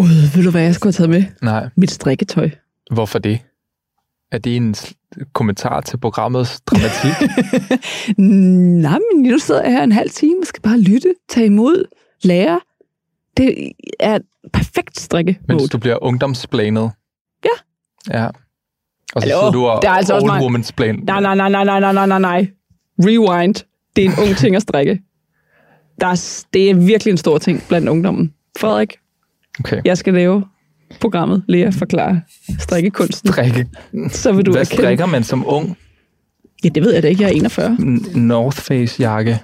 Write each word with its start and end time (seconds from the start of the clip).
Gud, 0.00 0.36
ved 0.36 0.44
du 0.44 0.50
hvad 0.50 0.62
jeg 0.62 0.74
skulle 0.74 0.94
have 0.96 1.08
taget 1.08 1.10
med? 1.10 1.24
Nej. 1.42 1.68
Mit 1.76 1.90
strikketøj. 1.90 2.50
Hvorfor 2.90 3.18
det? 3.18 3.38
Er 4.32 4.38
det 4.38 4.56
en 4.56 4.74
kommentar 5.32 5.80
til 5.80 5.96
programmets 5.98 6.60
dramatik? 6.60 7.12
Nej, 8.82 8.98
men 9.14 9.22
nu 9.22 9.38
sidder 9.38 9.62
jeg 9.62 9.72
her 9.72 9.82
en 9.82 9.92
halv 9.92 10.10
time 10.10 10.36
og 10.42 10.46
skal 10.46 10.62
bare 10.62 10.80
lytte, 10.80 11.14
tage 11.28 11.46
imod, 11.46 11.84
lære. 12.22 12.60
Det 13.36 13.72
er 14.00 14.14
et 14.16 14.22
perfekt 14.52 15.00
strikke 15.00 15.38
mens 15.48 15.70
du 15.70 15.78
bliver 15.78 16.04
ungdomsplanet? 16.04 16.90
Ja. 17.44 17.48
Ja. 18.18 18.26
Og 18.26 18.32
så 19.22 19.28
Hallo, 19.28 19.40
sidder 19.40 19.52
du 19.52 19.66
og 19.66 19.82
det 19.82 19.88
er 19.88 19.92
altså 19.92 20.14
også 20.14 20.26
old 20.26 20.40
mig. 20.40 20.60
woman's 20.60 20.70
plan. 20.76 20.94
Nej, 21.02 21.20
nej, 21.20 21.34
nej, 21.34 21.48
nej, 21.48 21.64
nej, 21.64 21.80
nej, 21.80 21.92
nej, 21.92 22.06
nej, 22.06 22.18
nej. 22.18 22.46
Rewind. 22.98 23.54
Det 23.96 24.04
er 24.04 24.08
en 24.08 24.28
ung 24.28 24.36
ting 24.42 24.56
at 24.56 24.62
strikke. 24.62 25.00
Der 26.00 26.06
er, 26.06 26.44
det 26.52 26.70
er 26.70 26.74
virkelig 26.74 27.10
en 27.12 27.18
stor 27.18 27.38
ting 27.38 27.62
blandt 27.68 27.88
ungdommen. 27.88 28.34
Frederik, 28.60 28.96
Okay. 29.60 29.80
jeg 29.84 29.98
skal 29.98 30.14
lave 30.14 30.44
programmet 31.00 31.42
Lea 31.48 31.68
forklare 31.70 32.20
strikkekunsten. 32.58 33.32
Strikke. 33.32 33.66
Så 34.10 34.32
vil 34.32 34.46
du 34.46 34.50
Hvad 34.50 34.60
erkende. 34.60 34.82
strikker 34.82 35.06
man 35.06 35.24
som 35.24 35.44
ung? 35.46 35.76
Ja, 36.64 36.68
det 36.68 36.82
ved 36.82 36.94
jeg 36.94 37.02
da 37.02 37.08
ikke. 37.08 37.22
Jeg 37.22 37.28
er 37.30 37.34
41. 37.34 37.76
N- 37.80 38.18
North 38.18 38.56
Face 38.56 38.96
jakke. 39.02 39.38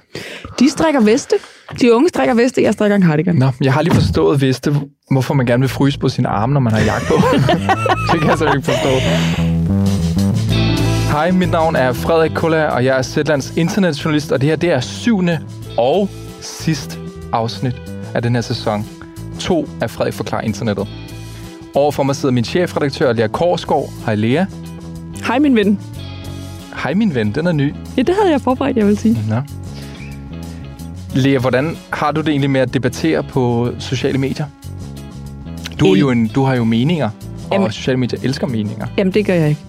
De 0.60 0.70
strikker 0.70 1.00
veste. 1.00 1.36
De 1.80 1.94
unge 1.94 2.08
strikker 2.08 2.34
veste. 2.34 2.62
Jeg 2.62 2.72
strikker 2.72 2.96
en 2.96 3.02
cardigan. 3.02 3.34
Nå, 3.36 3.50
jeg 3.62 3.72
har 3.74 3.82
lige 3.82 3.94
forstået, 3.94 4.40
vidste, 4.40 4.74
hvorfor 5.10 5.34
man 5.34 5.46
gerne 5.46 5.60
vil 5.60 5.68
fryse 5.68 5.98
på 5.98 6.08
sine 6.08 6.28
arme, 6.28 6.52
når 6.54 6.60
man 6.60 6.72
har 6.72 6.80
jakke 6.80 7.06
på. 7.06 7.14
det 8.12 8.20
kan 8.20 8.30
jeg 8.30 8.38
så 8.38 8.52
ikke 8.52 8.62
forstå. 8.64 8.88
Hej, 11.10 11.30
mit 11.30 11.50
navn 11.50 11.76
er 11.76 11.92
Frederik 11.92 12.30
Kulla, 12.34 12.64
og 12.66 12.84
jeg 12.84 12.98
er 12.98 13.02
Zetlands 13.02 13.52
internetjournalist, 13.56 14.32
og 14.32 14.40
det 14.40 14.48
her 14.48 14.56
det 14.56 14.70
er 14.70 14.80
syvende 14.80 15.38
og 15.78 16.08
sidste 16.40 16.98
afsnit 17.32 17.74
af 18.14 18.22
den 18.22 18.34
her 18.34 18.42
sæson. 18.42 18.86
To 19.38 19.68
af 19.80 19.90
Frederik 19.90 20.14
Forklar 20.14 20.40
Internettet. 20.40 20.88
Overfor 21.74 22.02
mig 22.02 22.16
sidder 22.16 22.32
min 22.32 22.44
chefredaktør, 22.44 23.12
Lea 23.12 23.26
Korsgaard. 23.26 23.90
Hej 24.06 24.14
Lea. 24.14 24.44
Hej, 25.26 25.38
min 25.38 25.56
ven. 25.56 25.78
Hej 26.82 26.94
min 26.94 27.14
ven, 27.14 27.32
den 27.34 27.46
er 27.46 27.52
ny. 27.52 27.74
Ja, 27.96 28.02
det 28.02 28.14
havde 28.20 28.30
jeg 28.32 28.40
forberedt, 28.40 28.76
jeg 28.76 28.86
vil 28.86 28.98
sige. 28.98 29.18
Nå. 29.28 29.36
Lea, 31.14 31.38
hvordan 31.38 31.76
har 31.90 32.12
du 32.12 32.20
det 32.20 32.28
egentlig 32.28 32.50
med 32.50 32.60
at 32.60 32.74
debattere 32.74 33.22
på 33.22 33.70
sociale 33.78 34.18
medier? 34.18 34.46
Du, 35.80 35.86
er 35.94 35.98
jo 35.98 36.10
en, 36.10 36.26
du 36.28 36.42
har 36.44 36.54
jo 36.54 36.64
meninger, 36.64 37.10
og 37.50 37.52
Jamen- 37.52 37.72
sociale 37.72 37.96
medier 37.98 38.20
elsker 38.22 38.46
meninger. 38.46 38.86
Jamen, 38.98 39.14
det 39.14 39.26
gør 39.26 39.34
jeg 39.34 39.48
ikke. 39.48 39.60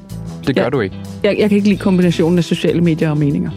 Det 0.48 0.56
gør 0.56 0.64
Ja. 0.64 0.70
du 0.70 0.80
ikke. 0.80 0.96
Jeg, 1.24 1.38
jeg 1.40 1.50
kan 1.50 1.56
ikke 1.56 1.70
lide 1.70 1.80
kombinationen 1.80 2.38
af 2.38 2.44
sociale 2.44 2.82
medier 2.82 3.10
og 3.10 3.18
meninger. 3.18 3.52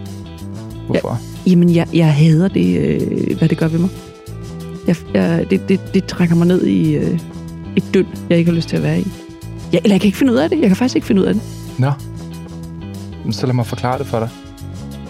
Hvorfor? 0.87 1.19
Jamen, 1.47 1.75
jeg, 1.75 1.87
jeg 1.95 2.15
hader 2.15 2.49
det, 2.49 2.79
øh, 2.79 3.39
hvad 3.39 3.49
det 3.49 3.59
gør 3.59 3.69
ved 3.69 3.79
mig. 3.79 3.91
Jeg, 4.91 4.97
jeg, 5.15 5.51
det, 5.51 5.69
det, 5.69 5.81
det 5.95 6.05
trækker 6.05 6.35
mig 6.37 6.47
ned 6.47 6.67
i 6.67 6.95
øh, 6.95 7.19
et 7.77 7.85
død, 7.95 8.05
jeg 8.31 8.39
ikke 8.39 8.51
har 8.51 8.57
lyst 8.57 8.69
til 8.69 8.77
at 8.77 8.83
være 8.83 9.01
i. 9.01 9.07
Jeg, 9.73 9.81
eller 9.85 9.95
jeg 9.95 10.01
kan 10.01 10.07
ikke 10.09 10.19
finde 10.19 10.33
ud 10.33 10.39
af 10.39 10.49
det. 10.51 10.61
Jeg 10.61 10.67
kan 10.69 10.77
faktisk 10.77 10.95
ikke 10.97 11.07
finde 11.07 11.23
ud 11.23 11.27
af 11.27 11.35
det. 11.35 11.43
Nå. 11.79 11.93
Men 13.25 13.33
Så 13.33 13.47
lad 13.47 13.55
mig 13.55 13.67
forklare 13.67 13.99
det 13.99 14.07
for 14.07 14.19
dig. 14.19 14.29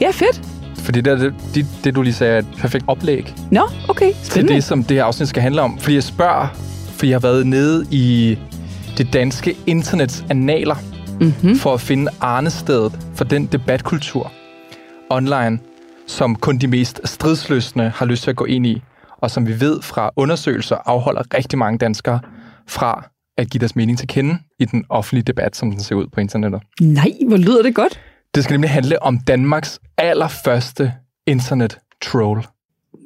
Ja, 0.01 0.11
fedt. 0.11 0.43
Fordi 0.75 1.01
det, 1.01 1.21
det, 1.21 1.35
det, 1.55 1.67
det 1.85 1.95
du 1.95 2.03
lige 2.03 2.15
sagde, 2.15 2.35
er 2.35 2.39
et 2.39 2.47
perfekt 2.59 2.85
oplæg 2.87 3.35
Nå, 3.51 3.61
okay. 3.89 4.07
til 4.07 4.17
Spændende. 4.33 4.55
det, 4.55 4.65
som 4.65 4.85
det 4.85 4.97
her 4.97 5.05
afsnit 5.05 5.29
skal 5.29 5.43
handle 5.43 5.63
om. 5.63 5.79
Fordi 5.79 5.95
jeg 5.95 6.03
spørger, 6.03 6.47
fordi 6.93 7.11
jeg 7.11 7.15
har 7.15 7.21
været 7.21 7.47
nede 7.47 7.87
i 7.91 8.39
det 8.99 9.13
danske 9.13 9.57
internets 9.67 10.25
analer, 10.31 10.75
Mm-hmm. 11.21 11.57
for 11.57 11.75
at 11.75 11.81
finde 11.81 12.11
arnestedet 12.21 12.99
for 13.15 13.25
den 13.25 13.47
debatkultur 13.47 14.33
online, 15.11 15.59
som 16.07 16.37
kun 16.37 16.59
de 16.59 16.67
mest 16.67 17.01
stridsløsne 17.05 17.93
har 17.97 18.07
lyst 18.07 18.23
til 18.23 18.31
at 18.31 18.37
gå 18.37 18.45
ind 18.45 18.67
i, 18.67 18.83
og 19.21 19.31
som 19.31 19.47
vi 19.47 19.61
ved 19.61 19.83
fra 19.83 20.11
undersøgelser 20.17 20.77
afholder 20.87 21.23
rigtig 21.35 21.59
mange 21.59 21.79
danskere 21.79 22.21
fra 22.69 23.11
at 23.39 23.51
give 23.51 23.59
deres 23.59 23.77
mening 23.77 23.99
til 23.99 24.09
kende 24.09 24.39
i 24.59 24.65
den 24.65 24.85
offentlige 24.89 25.25
debat, 25.25 25.57
som 25.57 25.71
den 25.71 25.81
ser 25.81 25.95
ud 25.95 26.07
på 26.07 26.21
internettet. 26.21 26.63
Nej, 26.81 27.13
hvor 27.29 27.37
lyder 27.37 27.63
det 27.63 27.75
godt. 27.75 28.01
Det 28.35 28.45
skal 28.45 28.55
nemlig 28.55 28.71
handle 28.71 29.03
om 29.03 29.19
Danmarks 29.19 29.81
allerførste 29.99 30.93
internet-troll. 31.27 32.47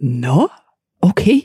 Nå, 0.03 0.49
okay. 1.03 1.41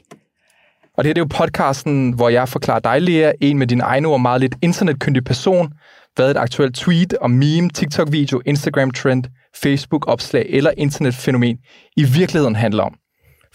Og 0.97 1.03
det 1.03 1.09
her 1.09 1.13
det 1.13 1.21
er 1.21 1.25
jo 1.37 1.45
podcasten, 1.45 2.11
hvor 2.11 2.29
jeg 2.29 2.49
forklarer 2.49 2.79
dig, 2.79 3.01
Lea, 3.01 3.31
en 3.41 3.57
med 3.57 3.67
dine 3.67 3.83
egne 3.83 4.07
ord 4.07 4.21
meget 4.21 4.41
lidt 4.41 4.55
internetkyndig 4.61 5.23
person, 5.23 5.73
hvad 6.15 6.31
et 6.31 6.37
aktuelt 6.37 6.75
tweet 6.75 7.13
og 7.13 7.31
meme, 7.31 7.69
TikTok-video, 7.69 8.41
Instagram-trend, 8.45 9.23
Facebook-opslag 9.63 10.45
eller 10.49 10.71
internetfænomen 10.77 11.57
i 11.97 12.03
virkeligheden 12.03 12.55
handler 12.55 12.83
om. 12.83 12.95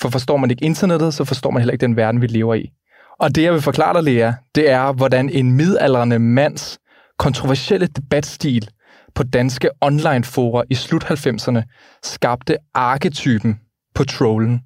For 0.00 0.08
forstår 0.08 0.36
man 0.36 0.50
ikke 0.50 0.64
internettet, 0.64 1.14
så 1.14 1.24
forstår 1.24 1.50
man 1.50 1.62
heller 1.62 1.72
ikke 1.72 1.86
den 1.86 1.96
verden, 1.96 2.20
vi 2.20 2.26
lever 2.26 2.54
i. 2.54 2.70
Og 3.18 3.34
det, 3.34 3.42
jeg 3.42 3.52
vil 3.52 3.62
forklare 3.62 3.94
dig, 3.94 4.02
Lea, 4.02 4.32
det 4.54 4.70
er, 4.70 4.92
hvordan 4.92 5.30
en 5.30 5.52
midaldrende 5.52 6.18
mands 6.18 6.78
kontroversielle 7.18 7.86
debatstil 7.86 8.68
på 9.14 9.22
danske 9.22 9.70
online-fora 9.80 10.64
i 10.70 10.74
slut 10.74 11.04
90'erne 11.04 11.62
skabte 12.02 12.56
arketypen 12.74 13.60
på 13.94 14.04
trollen 14.04 14.60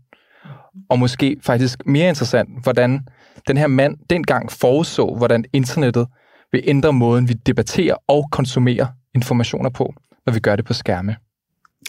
og 0.90 0.98
måske 0.98 1.36
faktisk 1.42 1.86
mere 1.86 2.08
interessant, 2.08 2.62
hvordan 2.62 3.00
den 3.48 3.56
her 3.56 3.66
mand 3.66 3.96
dengang 4.10 4.52
foreså, 4.52 5.14
hvordan 5.16 5.44
internettet 5.52 6.06
vil 6.52 6.62
ændre 6.64 6.92
måden, 6.92 7.28
vi 7.28 7.32
debatterer 7.32 7.94
og 8.08 8.28
konsumerer 8.32 8.86
informationer 9.14 9.70
på, 9.70 9.94
når 10.26 10.32
vi 10.32 10.40
gør 10.40 10.56
det 10.56 10.64
på 10.64 10.72
skærme. 10.72 11.16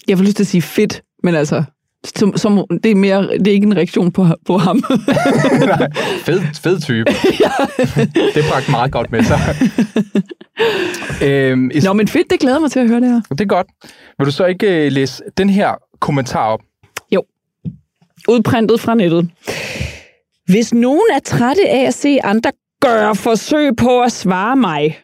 Jeg 0.07 0.17
får 0.17 0.25
lyst 0.25 0.35
til 0.35 0.43
at 0.43 0.47
sige 0.47 0.61
fedt, 0.61 1.01
men 1.23 1.35
altså, 1.35 1.63
som, 2.15 2.37
som, 2.37 2.65
det, 2.83 2.91
er 2.91 2.95
mere, 2.95 3.21
det 3.37 3.47
er 3.47 3.51
ikke 3.51 3.67
en 3.67 3.75
reaktion 3.77 4.11
på, 4.11 4.27
på 4.45 4.57
ham. 4.57 4.83
Nej, 5.59 5.87
fed, 6.25 6.41
fed 6.63 6.79
type. 6.81 7.05
det 8.35 8.43
bragte 8.51 8.71
meget 8.71 8.91
godt 8.91 9.11
med 9.11 9.23
sig. 9.23 9.39
øhm, 11.23 11.71
i- 11.73 11.79
Nå, 11.79 11.93
men 11.93 12.07
fedt, 12.07 12.29
det 12.29 12.39
glæder 12.39 12.59
mig 12.59 12.71
til 12.71 12.79
at 12.79 12.87
høre 12.87 12.99
det 13.01 13.09
her. 13.09 13.21
det 13.29 13.41
er 13.41 13.45
godt. 13.45 13.67
Vil 14.17 14.25
du 14.25 14.31
så 14.31 14.45
ikke 14.45 14.85
øh, 14.85 14.91
læse 14.91 15.23
den 15.37 15.49
her 15.49 15.71
kommentar 15.99 16.45
op? 16.47 16.59
Udprintet 18.29 18.79
fra 18.79 18.95
nettet. 18.95 19.29
Hvis 20.45 20.73
nogen 20.73 21.01
er 21.15 21.19
trætte 21.19 21.69
af 21.69 21.87
at 21.87 21.93
se 21.93 22.19
andre 22.23 22.51
gøre 22.81 23.15
forsøg 23.15 23.75
på 23.75 24.01
at 24.01 24.11
svare 24.11 24.55
mig, 24.55 24.99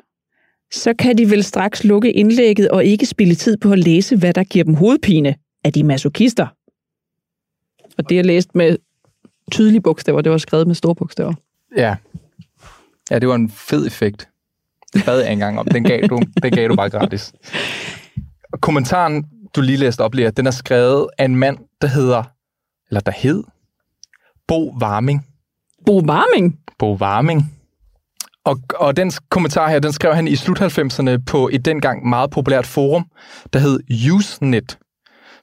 så 0.73 0.94
kan 1.00 1.17
de 1.17 1.29
vel 1.29 1.44
straks 1.44 1.83
lukke 1.83 2.12
indlægget 2.12 2.69
og 2.69 2.85
ikke 2.85 3.06
spille 3.06 3.35
tid 3.35 3.57
på 3.57 3.72
at 3.72 3.79
læse, 3.79 4.16
hvad 4.16 4.33
der 4.33 4.44
giver 4.44 4.66
dem 4.66 4.73
hovedpine. 4.75 5.35
Er 5.63 5.69
de 5.69 5.83
masochister? 5.83 6.47
Og 7.97 8.09
det 8.09 8.19
er 8.19 8.23
læst 8.23 8.56
med 8.56 8.78
tydelige 9.51 9.81
bogstaver. 9.81 10.22
Det 10.22 10.31
var 10.31 10.38
skrevet 10.38 10.67
med 10.67 10.75
store 10.75 10.95
bogstaver. 10.95 11.33
Ja. 11.78 11.95
Ja, 13.11 13.19
det 13.19 13.29
var 13.29 13.35
en 13.35 13.50
fed 13.50 13.88
effekt. 13.88 14.29
Det 14.94 15.06
bad 15.06 15.22
jeg 15.22 15.31
engang 15.31 15.59
om. 15.59 15.67
Den 15.67 15.83
gav 15.83 16.01
du, 16.09 16.19
den 16.44 16.51
gav 16.51 16.67
du 16.67 16.75
bare 16.75 16.89
gratis. 16.89 17.33
Og 18.53 18.61
kommentaren, 18.61 19.25
du 19.56 19.61
lige 19.61 19.78
læste 19.78 20.01
op, 20.01 20.13
Lea, 20.13 20.29
den 20.29 20.47
er 20.47 20.51
skrevet 20.51 21.07
af 21.17 21.25
en 21.25 21.35
mand, 21.35 21.57
der 21.81 21.88
hedder, 21.88 22.23
eller 22.89 23.01
der 23.01 23.11
hed, 23.11 23.44
Bo 24.47 24.77
Warming. 24.81 25.27
Bo 25.85 26.01
Warming? 26.01 26.59
Bo 26.79 26.95
Warming. 26.95 27.51
Og, 28.44 28.59
og 28.75 28.97
den 28.97 29.12
kommentar 29.29 29.69
her, 29.69 29.79
den 29.79 29.94
skrev 29.94 30.16
han 30.16 30.27
i 30.27 30.35
slut 30.35 30.62
90'erne 30.62 31.23
på 31.25 31.50
et 31.53 31.66
dengang 31.66 32.09
meget 32.09 32.31
populært 32.31 32.66
forum, 32.66 33.06
der 33.53 33.59
hed 33.59 33.79
Usenet, 34.13 34.77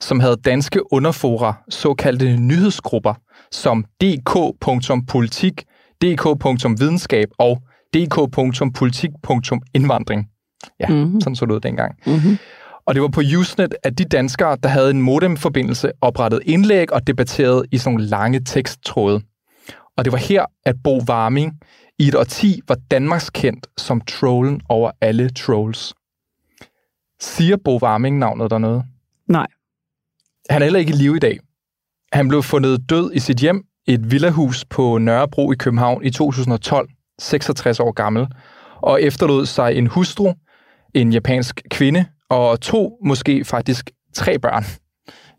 som 0.03 0.21
havde 0.21 0.37
danske 0.37 0.93
underfora, 0.93 1.55
såkaldte 1.69 2.37
nyhedsgrupper, 2.37 3.15
som 3.53 3.85
dk.politik, 4.01 5.65
dk.videnskab 6.03 7.29
og 7.39 7.63
dk.politik.indvandring. 7.95 10.27
Ja, 10.81 10.87
Mhm. 10.89 10.97
mm-hmm. 10.99 11.21
sådan 11.21 11.37
så 11.37 11.47
det 11.47 11.53
ud 11.53 11.61
dengang. 11.61 11.95
Mm-hmm. 12.07 12.39
Og 12.87 12.95
det 12.95 13.03
var 13.03 13.09
på 13.09 13.21
Usenet, 13.39 13.75
at 13.83 13.99
de 13.99 14.05
danskere, 14.05 14.57
der 14.63 14.69
havde 14.69 14.91
en 14.91 15.03
modemforbindelse, 15.03 15.91
oprettede 16.01 16.45
indlæg 16.45 16.93
og 16.93 17.07
debatterede 17.07 17.65
i 17.73 17.79
sådan 17.79 17.95
nogle 17.95 18.09
lange 18.09 18.41
teksttråde. 18.45 19.21
Og 19.97 20.05
det 20.05 20.13
var 20.13 20.19
her, 20.19 20.45
at 20.67 20.75
Bo 20.85 21.01
Warming 21.09 21.53
i 21.99 22.09
et 22.09 22.15
årti 22.15 22.61
var 22.69 22.77
Danmarks 22.91 23.31
kendt 23.31 23.67
som 23.79 24.01
trollen 24.01 24.61
over 24.69 24.91
alle 25.01 25.31
trolls. 25.31 25.95
Siger 27.21 27.57
Bo 27.65 27.79
Warming 27.83 28.19
navnet 28.19 28.51
der 28.51 28.59
noget? 28.59 28.83
Nej. 29.29 29.47
Han 30.51 30.63
er 30.63 30.67
heller 30.67 30.81
ikke 30.81 30.93
i 30.93 30.97
live 30.97 31.17
i 31.17 31.19
dag. 31.19 31.39
Han 32.13 32.29
blev 32.29 32.43
fundet 32.43 32.91
død 32.91 33.13
i 33.15 33.19
sit 33.19 33.39
hjem 33.39 33.65
i 33.87 33.95
et 33.95 34.11
villahus 34.11 34.65
på 34.65 34.99
Nørrebro 34.99 35.53
i 35.53 35.55
København 35.57 36.05
i 36.05 36.11
2012, 36.11 36.89
66 37.21 37.81
år 37.81 37.93
gammel, 37.93 38.27
og 38.83 39.03
efterlod 39.03 39.47
sig 39.47 39.75
en 39.75 39.87
hustru, 39.87 40.33
en 40.95 41.13
japansk 41.13 41.63
kvinde 41.71 42.05
og 42.31 42.61
to, 42.61 42.99
måske 43.05 43.45
faktisk 43.45 43.91
tre 44.15 44.39
børn. 44.39 44.65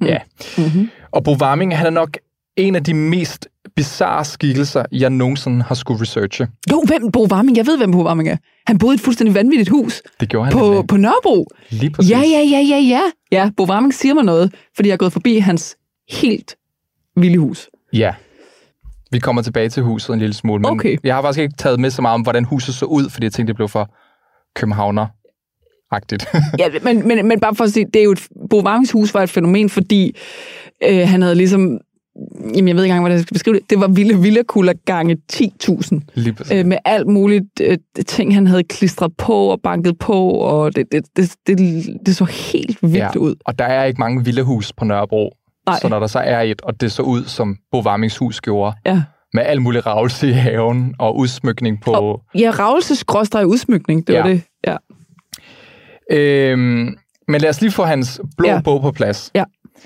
Mm. 0.01 0.07
Ja. 0.07 0.17
Mm-hmm. 0.57 0.89
Og 1.11 1.23
Bo 1.23 1.35
Warming, 1.41 1.77
han 1.77 1.85
er 1.85 1.89
nok 1.89 2.17
en 2.55 2.75
af 2.75 2.83
de 2.83 2.93
mest 2.93 3.47
bizarre 3.75 4.25
skikkelser, 4.25 4.83
jeg 4.91 5.09
nogensinde 5.09 5.63
har 5.63 5.75
skulle 5.75 6.01
researche. 6.01 6.47
Jo, 6.71 6.83
hvem 6.87 7.11
Bo 7.11 7.27
Warming? 7.31 7.57
Jeg 7.57 7.65
ved, 7.67 7.77
hvem 7.77 7.91
Bo 7.91 8.03
Warming 8.05 8.29
er. 8.29 8.37
Han 8.67 8.77
boede 8.77 8.93
i 8.93 8.95
et 8.95 9.01
fuldstændig 9.01 9.35
vanvittigt 9.35 9.69
hus 9.69 10.01
Det 10.19 10.29
gjorde 10.29 10.45
han 10.45 10.53
på, 10.53 10.69
nemlig. 10.69 10.87
på 10.87 10.97
Nørrebro. 10.97 11.47
Lige 11.69 11.89
præcis. 11.89 12.11
Ja, 12.11 12.19
ja, 12.19 12.41
ja, 12.51 12.59
ja, 12.69 12.77
ja. 12.77 13.01
Ja, 13.31 13.49
Bo 13.57 13.65
Warming 13.65 13.93
siger 13.93 14.13
mig 14.13 14.23
noget, 14.23 14.55
fordi 14.75 14.87
jeg 14.89 14.93
er 14.93 14.97
gået 14.97 15.13
forbi 15.13 15.37
hans 15.37 15.75
helt 16.09 16.55
vilde 17.15 17.37
hus. 17.37 17.69
Ja. 17.93 18.13
Vi 19.11 19.19
kommer 19.19 19.41
tilbage 19.41 19.69
til 19.69 19.83
huset 19.83 20.13
en 20.13 20.19
lille 20.19 20.33
smule, 20.33 20.61
men 20.61 20.71
Okay. 20.71 20.97
jeg 21.03 21.15
har 21.15 21.21
faktisk 21.21 21.41
ikke 21.41 21.53
taget 21.57 21.79
med 21.79 21.89
så 21.89 22.01
meget 22.01 22.13
om, 22.15 22.21
hvordan 22.21 22.43
huset 22.45 22.75
så 22.75 22.85
ud, 22.85 23.09
fordi 23.09 23.23
jeg 23.23 23.31
tænkte, 23.33 23.51
det 23.51 23.55
blev 23.55 23.69
for 23.69 23.89
københavner-agtigt. 24.55 26.25
Ja, 26.59 26.67
men, 26.83 27.07
men, 27.07 27.27
men 27.27 27.39
bare 27.39 27.55
for 27.55 27.63
at 27.63 27.71
sige, 27.71 27.85
det 27.93 27.99
er 27.99 28.03
jo 28.03 28.11
et, 28.11 28.27
Bo 28.49 28.61
Warmings 28.63 28.91
hus 28.91 29.13
var 29.13 29.23
et 29.23 29.29
fænomen, 29.29 29.69
fordi 29.69 30.15
øh, 30.89 31.07
han 31.07 31.21
havde 31.21 31.35
ligesom, 31.35 31.79
jamen 32.55 32.67
jeg 32.67 32.75
ved 32.75 32.83
ikke 32.83 32.91
engang, 32.91 32.99
hvordan 33.01 33.15
jeg 33.17 33.21
skal 33.23 33.35
beskrive 33.35 33.55
det, 33.59 33.69
det 33.69 33.79
var 33.79 33.87
vilde 33.87 34.19
villakugler 34.21 34.73
gange 34.85 35.17
10.000. 35.33 35.99
Lige. 36.13 36.35
Øh, 36.59 36.65
med 36.65 36.77
alt 36.85 37.07
muligt 37.07 37.45
øh, 37.61 37.77
ting, 38.07 38.33
han 38.35 38.47
havde 38.47 38.63
klistret 38.63 39.11
på 39.17 39.33
og 39.33 39.61
banket 39.61 39.99
på, 39.99 40.29
og 40.29 40.75
det, 40.75 40.85
det, 40.91 41.05
det, 41.17 41.35
det, 41.47 41.57
det 42.05 42.15
så 42.15 42.25
helt 42.25 42.77
vildt 42.81 42.95
Ja. 42.97 43.17
ud. 43.17 43.35
Og 43.45 43.59
der 43.59 43.65
er 43.65 43.83
ikke 43.83 43.99
mange 43.99 44.25
villahus 44.25 44.73
på 44.73 44.85
Nørrebro. 44.85 45.33
Nej. 45.67 45.79
Så 45.81 45.87
når 45.89 45.99
der 45.99 46.07
så 46.07 46.19
er 46.19 46.41
et, 46.41 46.61
og 46.61 46.81
det 46.81 46.91
så 46.91 47.01
ud, 47.03 47.23
som 47.25 47.57
Bo 47.71 47.81
Warmings 47.81 48.17
hus 48.17 48.41
gjorde, 48.41 48.75
Ja, 48.85 49.03
med 49.33 49.43
al 49.45 49.61
mulig 49.61 49.85
ravelse 49.85 50.29
i 50.29 50.31
haven 50.31 50.95
og 50.99 51.17
udsmykning 51.17 51.81
på... 51.81 51.91
og, 51.91 52.21
ja 52.35 52.49
ravelseskråstrej 52.59 53.43
udsmykning, 53.43 54.07
det 54.07 54.15
var 54.19 54.27
Ja. 54.27 54.33
det. 54.33 54.41
Ja. 54.67 54.75
Øhm, 56.11 56.95
men 57.27 57.41
lad 57.41 57.49
os 57.49 57.61
lige 57.61 57.71
få 57.71 57.83
hans 57.83 58.21
blå 58.37 58.47
ja. 58.49 58.61
bog 58.61 58.81
på 58.81 58.91
plads. 58.91 59.31
Ja. 59.35 59.43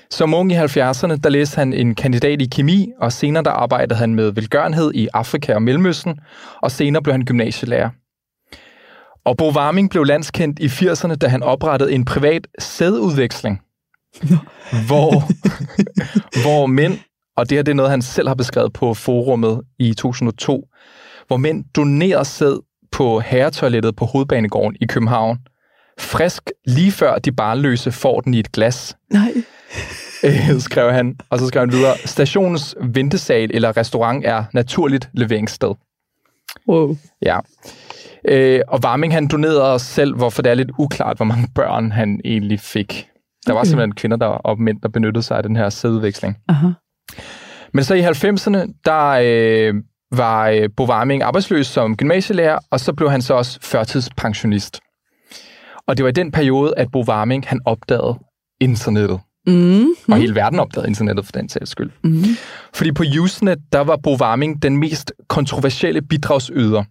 Som 0.10 0.34
ung 0.34 0.52
i 0.52 0.56
70'erne, 0.56 1.16
der 1.16 1.30
læste 1.30 1.56
han 1.56 1.74
en 1.74 1.96
kandidat 1.96 2.42
i 2.42 2.46
kemi, 2.46 2.92
og 3.00 3.12
senere 3.14 3.44
der 3.44 3.52
arbejdede 3.52 4.00
han 4.00 4.16
med 4.16 4.32
velgørenhed 4.32 4.92
i 4.94 5.08
Afrika 5.14 5.54
og 5.54 5.62
Mellemøsten, 5.62 6.20
og 6.62 6.72
senere 6.72 7.04
blev 7.04 7.14
han 7.14 7.26
gymnasielærer. 7.26 7.90
Og 9.26 9.38
Bo 9.38 9.52
Warming 9.52 9.90
blev 9.90 10.04
landskendt 10.04 10.60
i 10.60 10.66
80'erne, 10.66 11.16
da 11.16 11.28
han 11.28 11.44
oprettede 11.44 11.94
en 11.94 12.06
privat 12.06 12.48
sædudveksling, 12.60 13.62
hvor, 14.88 15.12
hvor 16.42 16.66
mænd, 16.66 17.00
og 17.38 17.50
det 17.50 17.58
her 17.58 17.64
det 17.64 17.72
er 17.72 17.76
noget, 17.76 17.92
han 17.92 18.02
selv 18.02 18.28
har 18.28 18.36
beskrevet 18.36 18.74
på 18.74 18.94
forummet 18.94 19.62
i 19.80 19.94
2002, 19.94 20.68
hvor 21.28 21.38
mænd 21.38 21.66
donerer 21.76 22.24
sæd 22.24 22.64
på 22.92 23.20
herretoilettet 23.20 23.96
på 23.96 24.06
Hovedbanegården 24.06 24.78
i 24.82 24.86
København, 24.86 25.38
frisk 26.00 26.44
lige 26.66 26.92
før 26.92 27.18
de 27.18 27.32
barnløse 27.32 27.92
får 27.92 28.22
den 28.22 28.34
i 28.34 28.40
et 28.40 28.52
glas, 28.52 28.96
Nej. 29.12 29.34
Øh, 30.24 30.60
skrev 30.60 30.92
han. 30.92 31.16
Og 31.30 31.40
så 31.40 31.48
skrev 31.48 31.62
han 31.62 31.72
videre, 31.72 31.98
stationens 32.06 32.76
ventesal 32.84 33.52
eller 33.54 33.78
restaurant 33.78 34.26
er 34.26 34.44
naturligt 34.54 35.10
leveringssted. 35.14 35.74
Wow. 36.68 36.98
Ja. 37.22 37.40
Øh, 38.28 38.62
og 38.68 38.80
Warming, 38.84 39.14
han 39.14 39.28
donerede 39.28 39.74
os 39.74 39.82
selv, 39.82 40.16
hvorfor 40.16 40.42
det 40.42 40.50
er 40.50 40.54
lidt 40.56 40.72
uklart, 40.80 41.18
hvor 41.18 41.26
mange 41.26 41.48
børn 41.56 41.92
han 41.92 42.22
egentlig 42.26 42.60
fik. 42.60 43.08
Der 43.48 43.54
var 43.54 43.60
Okay. 43.60 43.68
simpelthen 43.68 43.96
kvinder 43.96 44.18
der, 44.18 44.26
og 44.26 44.62
mænd, 44.62 44.82
der 44.82 44.90
benyttede 44.90 45.24
sig 45.24 45.38
af 45.38 45.44
den 45.44 45.56
her 45.56 45.70
sædudveksling. 45.70 46.38
Aha. 46.50 46.68
Men 47.74 47.84
så 47.84 47.94
i 47.96 48.02
90'erne, 48.02 48.82
der 48.86 49.08
øh, 49.24 49.74
var 50.12 50.48
øh, 50.50 50.70
Bo 50.78 50.86
Warming 50.86 51.24
arbejdsløs 51.24 51.68
som 51.68 51.98
gymnasielærer, 51.98 52.60
og 52.72 52.80
så 52.80 52.94
blev 52.94 53.12
han 53.12 53.22
så 53.22 53.34
også 53.34 53.60
førtidspensionist. 53.62 54.80
Og 55.88 55.98
det 55.98 56.04
var 56.04 56.10
i 56.10 56.14
den 56.14 56.32
periode, 56.32 56.74
at 56.78 56.92
Bo 56.92 57.04
Warming, 57.08 57.48
han 57.48 57.60
opdagede 57.66 58.20
internettet. 58.62 59.20
Mm. 59.48 59.88
Og 60.08 60.18
hele 60.18 60.36
verden 60.36 60.60
opdagede 60.60 60.88
internettet 60.88 61.26
for 61.26 61.32
den 61.32 61.50
sags 61.50 61.72
skyld. 61.72 61.92
Mm. 62.04 62.24
Fordi 62.74 62.92
på 62.92 63.04
Usenet, 63.22 63.58
der 63.72 63.80
var 63.80 63.98
Bo 64.04 64.16
Warming 64.16 64.62
den 64.62 64.78
mest 64.78 65.14
kontroversielle 65.28 66.02
bidragsyder. 66.02 66.84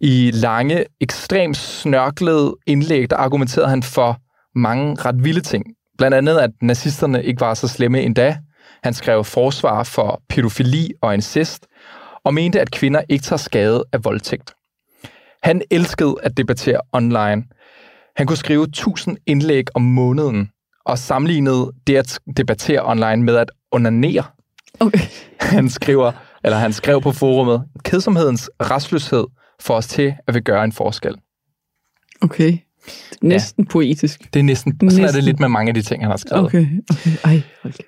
I 0.00 0.30
lange, 0.34 0.84
ekstremt 1.00 1.56
snørklede 1.56 2.56
indlæg, 2.66 3.10
der 3.10 3.16
argumenterede 3.16 3.68
han 3.68 3.82
for 3.82 4.18
mange 4.58 4.94
ret 4.94 5.24
vilde 5.24 5.40
ting. 5.40 5.64
Blandt 5.98 6.16
andet, 6.16 6.38
at 6.38 6.50
nazisterne 6.62 7.24
ikke 7.24 7.40
var 7.40 7.54
så 7.54 7.68
slemme 7.68 8.02
endda. 8.02 8.38
Han 8.82 8.94
skrev 8.94 9.24
forsvar 9.24 9.82
for 9.82 10.22
pædofili 10.28 10.90
og 11.02 11.14
incest, 11.14 11.66
og 12.24 12.34
mente, 12.34 12.60
at 12.60 12.70
kvinder 12.70 13.02
ikke 13.08 13.22
tager 13.22 13.38
skade 13.38 13.84
af 13.92 14.04
voldtægt. 14.04 14.54
Han 15.42 15.62
elskede 15.70 16.14
at 16.22 16.36
debattere 16.36 16.80
online. 16.92 17.44
Han 18.16 18.26
kunne 18.26 18.36
skrive 18.36 18.64
1000 18.64 19.16
indlæg 19.26 19.64
om 19.74 19.82
måneden, 19.82 20.50
og 20.84 20.98
sammenlignede 20.98 21.72
det 21.86 21.96
at 21.96 22.20
debattere 22.36 22.86
online 22.90 23.22
med 23.22 23.36
at 23.36 23.50
onanere. 23.72 24.24
Okay. 24.80 24.98
Han 25.40 25.68
skriver, 25.68 26.12
eller 26.44 26.58
han 26.58 26.72
skrev 26.72 27.02
på 27.02 27.12
forumet, 27.12 27.62
kedsomhedens 27.84 28.50
restløshed 28.60 29.24
får 29.60 29.76
os 29.76 29.86
til 29.86 30.14
at 30.26 30.34
vil 30.34 30.42
gøre 30.42 30.64
en 30.64 30.72
forskel. 30.72 31.14
Okay. 32.20 32.58
Næsten 33.22 33.64
ja. 33.64 33.68
poetisk. 33.70 34.34
Det 34.34 34.40
er 34.40 34.44
næsten, 34.44 34.72
næsten. 34.72 34.90
sådan 34.90 35.08
er 35.08 35.12
det 35.12 35.24
lidt 35.24 35.40
med 35.40 35.48
mange 35.48 35.68
af 35.68 35.74
de 35.74 35.82
ting, 35.82 36.02
han 36.02 36.10
har 36.10 36.16
skrevet. 36.16 36.44
Okay, 36.44 36.66
okay. 36.90 37.10
Ej, 37.24 37.42
kæft. 37.64 37.82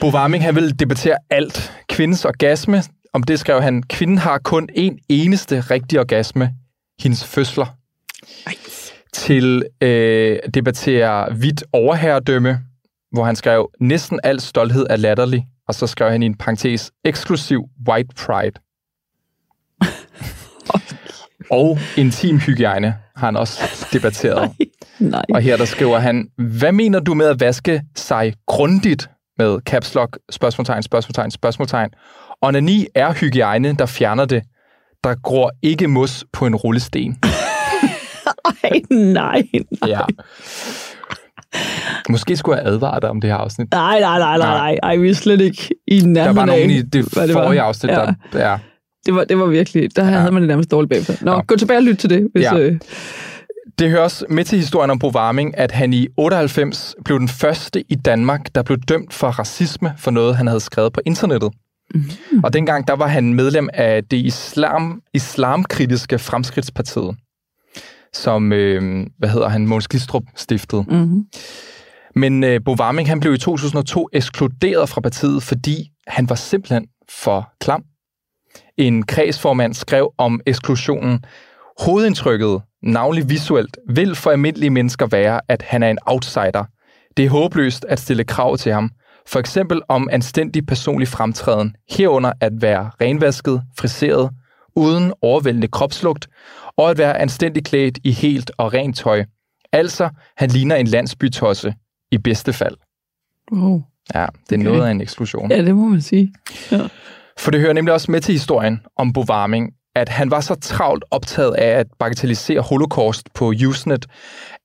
Bo 0.00 0.10
Warming, 0.10 0.44
han 0.44 0.54
vil 0.54 0.80
debattere 0.80 1.16
alt. 1.30 1.72
Kvindens 1.88 2.24
orgasme, 2.24 2.82
om 3.12 3.22
det 3.22 3.40
skrev 3.40 3.62
han, 3.62 3.82
kvinden 3.82 4.18
har 4.18 4.38
kun 4.38 4.68
en 4.74 4.98
eneste 5.08 5.60
rigtig 5.60 6.00
orgasme, 6.00 6.50
hendes 7.00 7.24
fødsler. 7.24 7.66
Ej. 8.46 8.54
Til 9.12 9.64
øh, 9.80 10.38
debattere 10.54 11.34
hvidt 11.34 11.64
overherredømme, 11.72 12.58
hvor 13.12 13.24
han 13.24 13.36
skrev, 13.36 13.70
næsten 13.80 14.20
al 14.22 14.40
stolthed 14.40 14.86
er 14.90 14.96
latterlig, 14.96 15.46
og 15.68 15.74
så 15.74 15.86
skrev 15.86 16.10
han 16.10 16.22
i 16.22 16.26
en 16.26 16.34
parentes, 16.34 16.92
eksklusiv 17.04 17.64
white 17.88 18.14
pride. 18.16 18.60
og 21.50 21.78
intim 21.96 22.38
hygiejne 22.38 22.94
har 23.16 23.26
han 23.26 23.36
også 23.36 23.86
debatteret. 23.92 24.50
Nej. 24.98 25.22
Og 25.34 25.40
her 25.40 25.56
der 25.56 25.64
skriver 25.64 25.98
han, 25.98 26.28
hvad 26.36 26.72
mener 26.72 27.00
du 27.00 27.14
med 27.14 27.26
at 27.26 27.40
vaske 27.40 27.82
sig 27.96 28.34
grundigt 28.46 29.10
med 29.38 29.58
caps 29.60 29.94
lock, 29.94 30.18
spørgsmålstegn, 30.30 30.82
spørgsmålstegn, 30.82 31.30
spørgsmålstegn. 31.30 31.90
Onani 32.42 32.86
er 32.94 33.12
hygiejne, 33.12 33.72
der 33.72 33.86
fjerner 33.86 34.24
det. 34.24 34.42
Der 35.04 35.14
gror 35.14 35.52
ikke 35.62 35.88
mus 35.88 36.24
på 36.32 36.46
en 36.46 36.56
rullesten. 36.56 37.18
Ej, 38.44 38.80
nej. 38.90 39.42
Ja. 39.86 40.00
Måske 42.08 42.36
skulle 42.36 42.58
jeg 42.58 42.66
advare 42.66 43.00
dig 43.00 43.10
om 43.10 43.20
det 43.20 43.30
her 43.30 43.36
afsnit. 43.36 43.68
Nej, 43.72 44.00
nej, 44.00 44.18
nej, 44.18 44.38
nej, 44.38 44.48
nej. 44.58 44.78
Ej, 44.82 44.96
vi 44.96 45.10
er 45.10 45.14
slet 45.14 45.40
ikke 45.40 45.68
i 45.86 46.00
nærheden 46.00 46.36
Der 46.36 46.42
var 46.42 46.46
nogen 46.46 46.70
i 46.70 46.82
det 46.82 47.16
var. 47.16 47.26
forrige 47.32 47.60
afsnit, 47.60 47.90
ja. 47.92 47.96
der... 48.32 48.50
Ja. 48.50 48.58
Det 49.06 49.14
var, 49.14 49.24
det 49.24 49.38
var 49.38 49.46
virkelig, 49.46 49.96
der 49.96 50.04
ja. 50.04 50.10
havde 50.10 50.32
man 50.32 50.42
det 50.42 50.48
nærmest 50.48 50.70
dårligt 50.70 50.90
bagefter. 50.90 51.14
Nå, 51.20 51.34
Nå. 51.36 51.42
gå 51.42 51.56
tilbage 51.56 51.78
og 51.78 51.82
lyt 51.82 51.96
til 51.98 52.10
det. 52.10 52.28
Hvis, 52.34 52.42
Ja. 52.42 52.58
øh, 52.58 52.78
Det 53.78 53.90
hører 53.90 54.02
også 54.02 54.24
med 54.28 54.44
til 54.44 54.58
historien 54.58 54.90
om 54.90 54.98
Bo 54.98 55.08
Warming, 55.10 55.58
at 55.58 55.72
han 55.72 55.92
i 55.92 56.08
98 56.16 56.94
blev 57.04 57.18
den 57.18 57.28
første 57.28 57.84
i 57.88 57.94
Danmark, 57.94 58.54
der 58.54 58.62
blev 58.62 58.78
dømt 58.88 59.14
for 59.14 59.28
racisme 59.28 59.92
for 59.98 60.10
noget, 60.10 60.36
han 60.36 60.46
havde 60.46 60.60
skrevet 60.60 60.92
på 60.92 61.00
internettet. 61.06 61.52
Mm. 61.94 62.04
Og 62.44 62.52
dengang, 62.52 62.88
der 62.88 62.94
var 62.96 63.06
han 63.06 63.34
medlem 63.34 63.68
af 63.74 64.04
det 64.04 64.16
islam, 64.16 65.00
islamkritiske 65.14 66.18
Fremskridtspartiet, 66.18 67.16
som, 68.14 68.52
øh, 68.52 69.06
hvad 69.18 69.28
hedder 69.28 69.48
han, 69.48 69.66
Måns 69.66 69.88
Glistrup 69.88 70.22
stiftede. 70.36 70.84
mm-hmm. 70.88 71.24
Men 72.14 72.44
øh, 72.44 72.60
Bo 72.64 72.74
Warming, 72.80 73.08
han 73.08 73.20
blev 73.20 73.34
i 73.34 73.38
2002 73.38 74.08
ekskluderet 74.12 74.88
fra 74.88 75.00
partiet, 75.00 75.42
fordi 75.42 75.90
han 76.06 76.28
var 76.28 76.34
simpelthen 76.34 76.86
for 77.08 77.52
klam. 77.60 77.84
En 78.76 79.02
kredsformand 79.02 79.74
skrev 79.74 80.12
om 80.18 80.40
eksklusionen, 80.46 81.24
hovedindtrykket, 81.80 82.62
navnlig 82.82 83.30
visuelt, 83.30 83.78
vil 83.88 84.14
for 84.14 84.30
almindelige 84.30 84.70
mennesker 84.70 85.06
være, 85.06 85.40
at 85.48 85.62
han 85.62 85.82
er 85.82 85.90
en 85.90 85.98
outsider. 86.06 86.64
Det 87.16 87.24
er 87.24 87.30
håbløst 87.30 87.86
at 87.88 88.00
stille 88.00 88.24
krav 88.24 88.56
til 88.56 88.72
ham. 88.72 88.90
For 89.26 89.38
eksempel 89.38 89.82
om 89.88 90.08
anstændig 90.12 90.66
personlig 90.66 91.08
fremtræden, 91.08 91.74
herunder 91.90 92.32
at 92.40 92.52
være 92.62 92.90
renvasket, 93.00 93.62
friseret, 93.78 94.30
uden 94.76 95.12
overvældende 95.22 95.68
kropslugt, 95.68 96.28
og 96.76 96.90
at 96.90 96.98
være 96.98 97.18
anstændig 97.18 97.64
klædt 97.64 97.98
i 98.04 98.12
helt 98.12 98.50
og 98.58 98.74
rent 98.74 98.96
tøj. 98.96 99.24
Altså, 99.72 100.08
han 100.36 100.50
ligner 100.50 100.76
en 100.76 100.86
landsbytosse, 100.86 101.74
i 102.12 102.18
bedste 102.18 102.52
fald. 102.52 102.76
wow. 103.52 103.82
Ja, 104.14 104.26
det 104.50 104.54
er 104.54 104.60
Okay. 104.60 104.64
noget 104.70 104.86
af 104.86 104.90
en 104.90 105.00
eksklusion. 105.00 105.50
Ja, 105.50 105.64
det 105.64 105.74
må 105.76 105.86
man 105.88 106.00
sige. 106.00 106.34
Ja. 106.70 106.80
For 107.38 107.50
det 107.50 107.60
hører 107.60 107.72
nemlig 107.72 107.94
også 107.94 108.10
med 108.10 108.20
til 108.20 108.32
historien 108.32 108.80
om 108.96 109.12
Bo 109.12 109.24
Warming, 109.30 109.70
at 109.94 110.08
han 110.08 110.30
var 110.30 110.40
så 110.40 110.54
travlt 110.54 111.04
optaget 111.10 111.54
af 111.54 111.78
at 111.78 111.86
bagatellisere 111.98 112.60
holocaust 112.60 113.28
på 113.34 113.52
Usenet, 113.68 114.06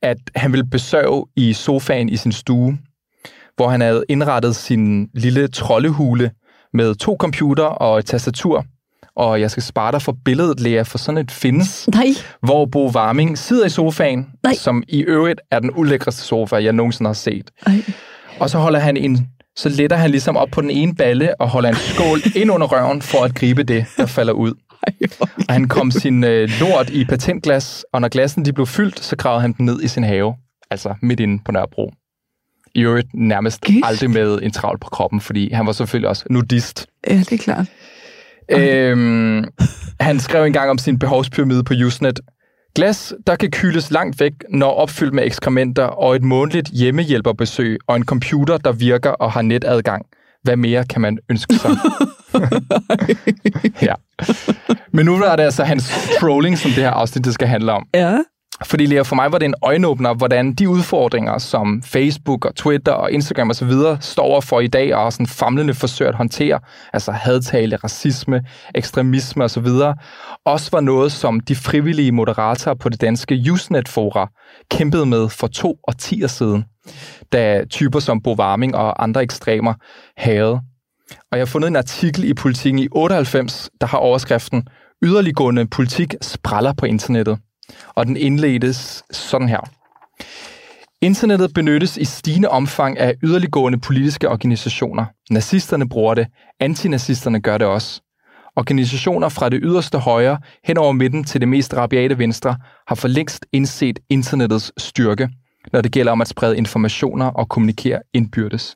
at 0.01 0.17
han 0.35 0.51
ville 0.51 0.65
besøge 0.65 1.23
i 1.35 1.53
sofaen 1.53 2.09
i 2.09 2.17
sin 2.17 2.31
stue, 2.31 2.77
hvor 3.55 3.67
han 3.69 3.81
havde 3.81 4.03
indrettet 4.09 4.55
sin 4.55 5.09
lille 5.13 5.47
troldehule 5.47 6.31
med 6.73 6.95
to 6.95 7.15
computer 7.19 7.63
og 7.63 7.99
et 7.99 8.05
tastatur. 8.05 8.65
Og 9.17 9.41
jeg 9.41 9.51
skal 9.51 9.63
spare 9.63 9.91
dig 9.91 10.01
for 10.01 10.15
billedet, 10.25 10.59
Lea, 10.59 10.81
for 10.81 10.97
sådan 10.97 11.17
et 11.17 11.31
findes, 11.31 11.89
Nej. 11.93 12.07
hvor 12.43 12.65
Bo 12.65 12.89
Warming 12.89 13.37
sidder 13.37 13.65
i 13.65 13.69
sofaen, 13.69 14.27
Nej. 14.43 14.53
som 14.53 14.83
i 14.87 14.99
øvrigt 15.01 15.41
er 15.51 15.59
den 15.59 15.71
ulækreste 15.75 16.21
sofa, 16.21 16.55
jeg 16.55 16.73
nogensinde 16.73 17.07
har 17.07 17.13
set. 17.13 17.51
Ej. 17.65 17.83
Og 18.39 18.49
så 18.49 18.57
holder 18.57 18.79
han 18.79 18.97
en, 18.97 19.27
så 19.55 19.69
letter 19.69 19.97
han 19.97 20.11
ligesom 20.11 20.37
op 20.37 20.49
på 20.51 20.61
den 20.61 20.69
ene 20.69 20.95
balle 20.95 21.41
og 21.41 21.49
holder 21.49 21.69
en 21.69 21.75
skål 21.75 22.19
ind 22.41 22.51
under 22.51 22.67
røven 22.67 23.01
for 23.01 23.23
at 23.23 23.35
gribe 23.35 23.63
det, 23.63 23.85
der 23.97 24.05
falder 24.05 24.33
ud. 24.33 24.53
Og 25.19 25.53
han 25.53 25.67
kom 25.67 25.91
sin 25.91 26.23
øh, 26.23 26.49
lort 26.59 26.89
i 26.89 27.05
patentglas, 27.05 27.85
og 27.93 28.01
når 28.01 28.07
glassen 28.07 28.45
de 28.45 28.53
blev 28.53 28.67
fyldt, 28.67 28.99
så 29.03 29.15
gravede 29.15 29.41
han 29.41 29.53
den 29.53 29.65
ned 29.65 29.81
i 29.83 29.87
sin 29.87 30.03
have. 30.03 30.35
Altså 30.71 30.93
midt 31.01 31.19
inde 31.19 31.43
på 31.45 31.51
Nørrebro. 31.51 31.93
I 32.75 32.81
øvrigt 32.81 33.07
nærmest 33.13 33.61
Gis. 33.61 33.81
aldrig 33.85 34.09
med 34.09 34.39
en 34.43 34.51
travl 34.51 34.79
på 34.79 34.89
kroppen, 34.89 35.21
fordi 35.21 35.53
han 35.53 35.65
var 35.65 35.71
selvfølgelig 35.71 36.09
også 36.09 36.25
nudist. 36.29 36.87
Ja, 37.09 37.15
det 37.15 37.31
er 37.31 37.37
klart. 37.37 37.65
Øhm, 38.51 39.45
han 39.99 40.19
skrev 40.19 40.45
engang 40.45 40.69
om 40.69 40.77
sin 40.77 40.99
behovspyramide 40.99 41.63
på 41.63 41.73
Usenet. 41.85 42.19
Glas, 42.75 43.13
der 43.27 43.35
kan 43.35 43.51
kyles 43.51 43.91
langt 43.91 44.19
væk, 44.19 44.31
når 44.49 44.71
opfyldt 44.73 45.13
med 45.13 45.25
ekskrementer 45.25 45.83
og 45.83 46.15
et 46.15 46.23
månedligt 46.23 46.69
hjemmehjælperbesøg 46.69 47.77
og 47.87 47.95
en 47.95 48.05
computer, 48.05 48.57
der 48.57 48.71
virker 48.71 49.09
og 49.09 49.31
har 49.31 49.41
netadgang. 49.41 50.05
Hvad 50.43 50.55
mere 50.55 50.85
kan 50.85 51.01
man 51.01 51.17
ønske 51.29 51.55
sig? 51.55 51.71
ja. 53.87 53.93
Men 54.93 55.05
nu 55.05 55.15
er 55.15 55.35
det 55.35 55.43
altså 55.43 55.63
hans 55.63 55.93
trolling, 56.19 56.57
som 56.57 56.71
det 56.71 56.83
her 56.83 56.91
afsnit 56.91 57.25
det 57.25 57.33
skal 57.33 57.47
handle 57.47 57.71
om. 57.71 57.87
Ja. 57.93 58.17
Fordi 58.65 58.85
Lea, 58.85 59.01
for 59.01 59.15
mig 59.15 59.31
var 59.31 59.37
det 59.37 59.45
en 59.45 59.55
øjenåbner, 59.61 60.13
hvordan 60.13 60.53
de 60.53 60.69
udfordringer, 60.69 61.37
som 61.37 61.83
Facebook 61.83 62.45
og 62.45 62.55
Twitter 62.55 62.91
og 62.91 63.11
Instagram 63.11 63.49
osv. 63.49 63.71
står 63.99 64.41
for 64.41 64.59
i 64.59 64.67
dag, 64.67 64.95
og 64.95 65.13
sådan 65.13 65.27
famlende 65.27 65.73
forsøgt 65.73 66.09
at 66.09 66.15
håndtere, 66.15 66.59
altså 66.93 67.11
hadtale, 67.11 67.75
racisme, 67.75 68.43
ekstremisme 68.75 69.43
osv., 69.43 69.67
også 70.45 70.69
var 70.71 70.79
noget, 70.79 71.11
som 71.11 71.39
de 71.39 71.55
frivillige 71.55 72.11
moderatorer 72.11 72.75
på 72.75 72.89
det 72.89 73.01
danske 73.01 73.45
Usenet-fora 73.51 74.29
kæmpede 74.71 75.05
med 75.05 75.29
for 75.29 75.47
to 75.47 75.79
årtier 75.87 76.27
siden, 76.27 76.65
da 77.31 77.65
typer 77.69 77.99
som 77.99 78.21
Bo 78.21 78.33
Warming 78.33 78.75
og 78.75 79.03
andre 79.03 79.23
ekstremer 79.23 79.73
havde. 80.17 80.61
Og 81.31 81.37
jeg 81.37 81.39
har 81.39 81.45
fundet 81.45 81.67
en 81.67 81.75
artikel 81.75 82.23
i 82.23 82.33
Politiken 82.33 82.79
i 82.79 82.87
98, 82.91 83.69
der 83.81 83.87
har 83.87 83.97
overskriften 83.97 84.67
Yderliggående 85.03 85.67
politik 85.67 86.15
spræller 86.21 86.73
på 86.73 86.85
internettet 86.85 87.39
og 87.95 88.05
den 88.05 88.17
indledes 88.17 89.03
sådan 89.11 89.49
her. 89.49 89.59
Internettet 91.01 91.53
benyttes 91.53 91.97
i 91.97 92.05
stigende 92.05 92.49
omfang 92.49 92.99
af 92.99 93.15
yderliggående 93.23 93.79
politiske 93.79 94.29
organisationer. 94.29 95.05
Nazisterne 95.29 95.89
bruger 95.89 96.13
det, 96.13 96.27
antinazisterne 96.59 97.41
gør 97.41 97.57
det 97.57 97.67
også. 97.67 98.01
Organisationer 98.55 99.29
fra 99.29 99.49
det 99.49 99.59
yderste 99.63 99.97
højre 99.97 100.39
hen 100.63 100.77
over 100.77 100.91
midten 100.91 101.23
til 101.23 101.41
det 101.41 101.47
mest 101.49 101.73
rabiate 101.73 102.17
venstre 102.17 102.57
har 102.87 102.95
for 102.95 103.07
længst 103.07 103.45
indset 103.51 103.99
internettets 104.09 104.71
styrke, 104.77 105.29
når 105.73 105.81
det 105.81 105.91
gælder 105.91 106.11
om 106.11 106.21
at 106.21 106.27
sprede 106.27 106.57
informationer 106.57 107.25
og 107.25 107.49
kommunikere 107.49 108.01
indbyrdes. 108.13 108.75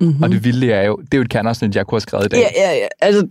Mm-hmm. 0.00 0.22
Og 0.22 0.30
det 0.30 0.44
vilde 0.44 0.72
er 0.72 0.82
jo, 0.82 0.96
det 0.96 1.14
er 1.14 1.18
jo 1.18 1.22
et 1.22 1.30
kerneafsnit, 1.30 1.76
jeg 1.76 1.86
kunne 1.86 1.96
have 1.96 2.00
skrevet 2.00 2.26
i 2.26 2.28
dag. 2.28 2.38
Ja, 2.38 2.70
ja, 2.70 2.76
ja. 2.76 2.88
Altså, 3.00 3.28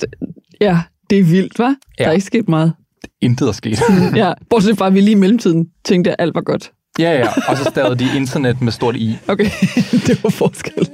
ja, 0.61 0.79
det 1.09 1.19
er 1.19 1.23
vildt, 1.23 1.59
hva'? 1.59 1.63
Ja. 1.63 1.73
Der 2.03 2.09
er 2.09 2.11
ikke 2.11 2.25
sket 2.25 2.49
meget. 2.49 2.73
Intet 3.21 3.47
er 3.47 3.51
sket. 3.51 3.81
ja, 4.15 4.33
bortset 4.49 4.77
fra, 4.77 4.87
at 4.87 4.93
vi 4.93 5.01
lige 5.01 5.11
i 5.11 5.15
mellemtiden 5.15 5.67
tænkte, 5.85 6.11
at 6.11 6.15
alt 6.19 6.35
var 6.35 6.41
godt. 6.41 6.71
Ja, 6.99 7.17
ja, 7.17 7.27
og 7.47 7.57
så 7.57 7.63
stavede 7.63 7.95
de 7.95 8.17
internet 8.17 8.61
med 8.61 8.71
stort 8.71 8.95
i. 8.95 9.17
Okay, 9.27 9.49
det 10.07 10.23
var 10.23 10.29
forskel. 10.29 10.89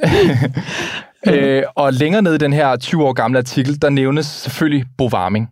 øh, 1.28 1.64
og 1.76 1.94
længere 1.94 2.22
ned 2.22 2.34
i 2.34 2.38
den 2.38 2.54
her 2.54 2.76
20 2.76 3.06
år 3.06 3.14
gamle 3.14 3.38
artikel, 3.38 3.82
der 3.82 3.90
nævnes 3.90 4.26
selvfølgelig 4.26 4.86
Bo 4.98 5.10
Warming. 5.14 5.50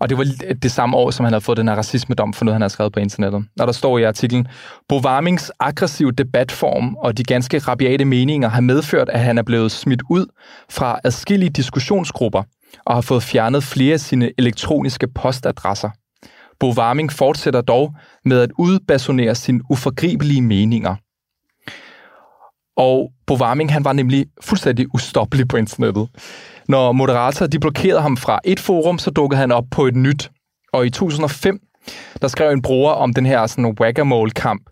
Og 0.00 0.08
det 0.08 0.18
var 0.18 0.26
det 0.62 0.70
samme 0.70 0.96
år, 0.96 1.10
som 1.10 1.24
han 1.24 1.32
havde 1.32 1.40
fået 1.40 1.58
den 1.58 1.68
her 1.68 1.74
racismedom 1.74 2.32
for 2.32 2.44
noget, 2.44 2.54
han 2.54 2.62
havde 2.62 2.72
skrevet 2.72 2.92
på 2.92 3.00
internettet. 3.00 3.44
Og 3.60 3.66
der 3.66 3.72
står 3.72 3.98
i 3.98 4.02
artiklen, 4.02 4.46
Bo 4.88 4.98
Warmings 4.98 5.52
aggressiv 5.60 6.12
debatform 6.12 6.94
og 6.94 7.18
de 7.18 7.24
ganske 7.24 7.58
rabiate 7.58 8.04
meninger 8.04 8.48
har 8.48 8.60
medført, 8.60 9.08
at 9.08 9.20
han 9.20 9.38
er 9.38 9.42
blevet 9.42 9.72
smidt 9.72 10.02
ud 10.10 10.26
fra 10.70 10.98
adskillige 11.04 11.50
diskussionsgrupper 11.50 12.42
og 12.86 12.94
har 12.94 13.00
fået 13.00 13.22
fjernet 13.22 13.64
flere 13.64 13.92
af 13.92 14.00
sine 14.00 14.32
elektroniske 14.38 15.08
postadresser. 15.08 15.90
Bo 16.60 16.72
Warming 16.78 17.12
fortsætter 17.12 17.60
dog 17.60 17.94
med 18.24 18.40
at 18.40 18.50
udbasonere 18.58 19.34
sine 19.34 19.60
uforgribelige 19.70 20.42
meninger. 20.42 20.94
Og 22.76 23.10
Bo 23.26 23.34
Warming, 23.34 23.72
han 23.72 23.84
var 23.84 23.92
nemlig 23.92 24.26
fuldstændig 24.42 24.94
ustoppelig 24.94 25.48
på 25.48 25.56
internettet. 25.56 26.08
Når 26.68 26.92
moderatorer 26.92 27.48
de 27.48 27.60
blokerede 27.60 28.00
ham 28.00 28.16
fra 28.16 28.40
et 28.44 28.60
forum, 28.60 28.98
så 28.98 29.10
dukkede 29.10 29.40
han 29.40 29.52
op 29.52 29.64
på 29.70 29.86
et 29.86 29.96
nyt. 29.96 30.30
Og 30.72 30.86
i 30.86 30.90
2005, 30.90 31.60
der 32.22 32.28
skrev 32.28 32.52
en 32.52 32.62
bruger 32.62 32.92
om 32.92 33.12
den 33.12 33.26
her 33.26 33.46
sådan 33.46 33.76
whack-a-mole-kamp. 33.80 34.62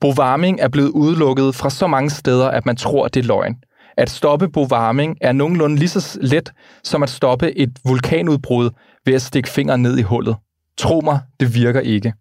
Bo 0.00 0.12
Warming 0.18 0.60
er 0.60 0.68
blevet 0.68 0.88
udelukket 0.88 1.54
fra 1.54 1.70
så 1.70 1.86
mange 1.86 2.10
steder, 2.10 2.48
at 2.48 2.66
man 2.66 2.76
tror, 2.76 3.08
det 3.08 3.20
er 3.20 3.26
løgn. 3.26 3.56
At 3.96 4.10
stoppe 4.10 4.48
Bo 4.48 4.66
Warming 4.72 5.16
er 5.20 5.32
nogenlunde 5.32 5.76
lige 5.76 5.88
så 5.88 6.18
let 6.22 6.52
som 6.84 7.02
at 7.02 7.10
stoppe 7.10 7.58
et 7.58 7.78
vulkanudbrud 7.84 8.70
ved 9.06 9.14
at 9.14 9.22
stikke 9.22 9.48
fingeren 9.48 9.82
ned 9.82 9.98
i 9.98 10.02
hullet. 10.02 10.36
Tro 10.78 11.00
mig, 11.04 11.20
det 11.40 11.54
virker 11.54 11.80
ikke. 11.80 12.12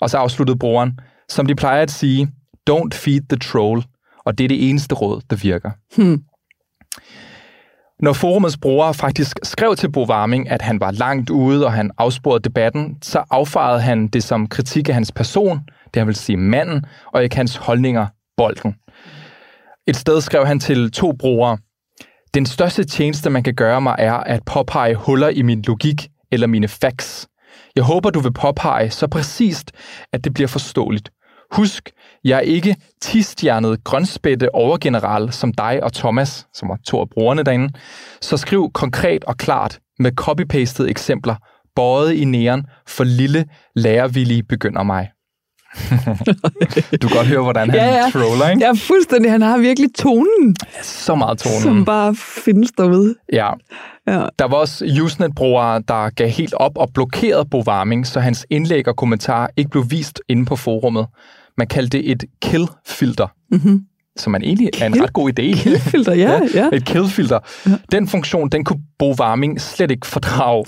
Og 0.00 0.10
så 0.10 0.18
afsluttede 0.18 0.58
brugeren, 0.58 0.98
som 1.28 1.46
de 1.46 1.54
plejer 1.54 1.82
at 1.82 1.90
sige, 1.90 2.28
don't 2.70 2.92
feed 2.92 3.20
the 3.28 3.38
troll. 3.38 3.84
Og 4.24 4.38
det 4.38 4.44
er 4.44 4.48
det 4.48 4.68
eneste 4.68 4.94
råd, 4.94 5.20
der 5.30 5.36
virker. 5.36 5.70
Hmm. 5.96 6.22
Når 8.00 8.12
forumets 8.12 8.58
brugere 8.58 8.94
faktisk 8.94 9.38
skrev 9.42 9.76
til 9.76 9.92
Bo 9.92 10.04
Warming, 10.04 10.50
at 10.50 10.62
han 10.62 10.80
var 10.80 10.90
langt 10.90 11.30
ude, 11.30 11.66
og 11.66 11.72
han 11.72 11.90
afsporede 11.98 12.42
debatten, 12.42 12.98
så 13.02 13.24
affarede 13.30 13.80
han 13.80 14.08
det 14.08 14.22
som 14.22 14.46
kritik 14.46 14.88
af 14.88 14.94
hans 14.94 15.12
person, 15.12 15.60
det 15.94 16.00
han 16.00 16.06
vil 16.06 16.14
sige 16.14 16.36
manden, 16.36 16.84
og 17.12 17.24
ikke 17.24 17.36
hans 17.36 17.56
holdninger, 17.56 18.06
bolden. 18.36 18.74
Et 19.86 19.96
sted 19.96 20.20
skrev 20.20 20.46
han 20.46 20.60
til 20.60 20.90
to 20.90 21.12
brugere, 21.12 21.58
den 22.34 22.46
største 22.46 22.84
tjeneste, 22.84 23.30
man 23.30 23.42
kan 23.42 23.54
gøre 23.54 23.80
mig, 23.80 23.96
er 23.98 24.14
at 24.14 24.44
påpege 24.44 24.94
huller 24.94 25.28
i 25.28 25.42
min 25.42 25.62
logik 25.62 26.08
eller 26.30 26.46
mine 26.46 26.68
facts. 26.68 27.28
Jeg 27.76 27.84
håber, 27.84 28.10
du 28.10 28.20
vil 28.20 28.32
påpege 28.32 28.90
så 28.90 29.06
præcist, 29.06 29.72
at 30.12 30.24
det 30.24 30.34
bliver 30.34 30.48
forståeligt. 30.48 31.10
Husk, 31.52 31.90
jeg 32.24 32.36
er 32.36 32.40
ikke 32.40 32.76
tistjernet 33.02 33.84
grønspætte 33.84 34.54
overgeneral 34.54 35.32
som 35.32 35.52
dig 35.52 35.82
og 35.82 35.92
Thomas, 35.92 36.46
som 36.54 36.68
var 36.68 36.78
to 36.86 37.00
af 37.00 37.10
brugerne 37.10 37.42
derinde. 37.42 37.72
Så 38.20 38.36
skriv 38.36 38.70
konkret 38.74 39.24
og 39.24 39.36
klart 39.36 39.78
med 39.98 40.12
copy-pastede 40.20 40.90
eksempler, 40.90 41.36
bøjet 41.76 42.12
i 42.12 42.24
næren 42.24 42.66
for 42.88 43.04
lille, 43.04 43.44
lærervillige 43.76 44.42
begynder 44.42 44.82
mig. 44.82 45.10
du 47.02 47.08
kan 47.08 47.16
godt 47.16 47.26
høre, 47.26 47.42
hvordan 47.42 47.70
han 47.70 47.78
ja, 47.78 47.94
ja. 47.94 48.10
troller, 48.10 48.48
ikke? 48.48 48.64
Ja, 48.64 48.72
fuldstændig. 48.72 49.30
Han 49.30 49.42
har 49.42 49.58
virkelig 49.58 49.88
tonen. 49.94 50.56
Så 50.82 51.14
meget 51.14 51.38
tonen. 51.38 51.60
Som 51.60 51.84
bare 51.84 52.14
findes 52.44 52.70
derude. 52.78 53.14
Ja. 53.32 53.50
ja. 54.06 54.26
Der 54.38 54.48
var 54.48 54.56
også 54.56 55.00
Usenet-brugere, 55.02 55.82
der 55.88 56.10
gav 56.10 56.28
helt 56.28 56.54
op 56.54 56.72
og 56.76 56.88
blokerede 56.94 57.44
Bo 57.50 57.62
Warming, 57.66 58.06
så 58.06 58.20
hans 58.20 58.46
indlæg 58.50 58.88
og 58.88 58.96
kommentarer 58.96 59.46
ikke 59.56 59.70
blev 59.70 59.84
vist 59.90 60.20
inde 60.28 60.44
på 60.44 60.56
forummet. 60.56 61.06
Man 61.58 61.66
kaldte 61.66 61.98
det 61.98 62.10
et 62.10 62.24
kill-filter. 62.42 63.26
Mm-hmm 63.50 63.80
som 64.16 64.32
man 64.32 64.42
egentlig 64.42 64.70
er 64.80 64.86
en 64.86 65.02
ret 65.02 65.12
god 65.12 65.30
idé. 65.30 65.62
Killfilter, 65.62 66.14
ja, 66.26 66.40
ja. 66.54 66.68
Et 66.72 66.84
killfilter. 66.84 67.38
Ja. 67.66 67.70
Den 67.92 68.08
funktion, 68.08 68.48
den 68.48 68.64
kunne 68.64 68.80
Bo 68.98 69.14
Warming 69.20 69.60
slet 69.60 69.90
ikke 69.90 70.06
fordrage. 70.06 70.64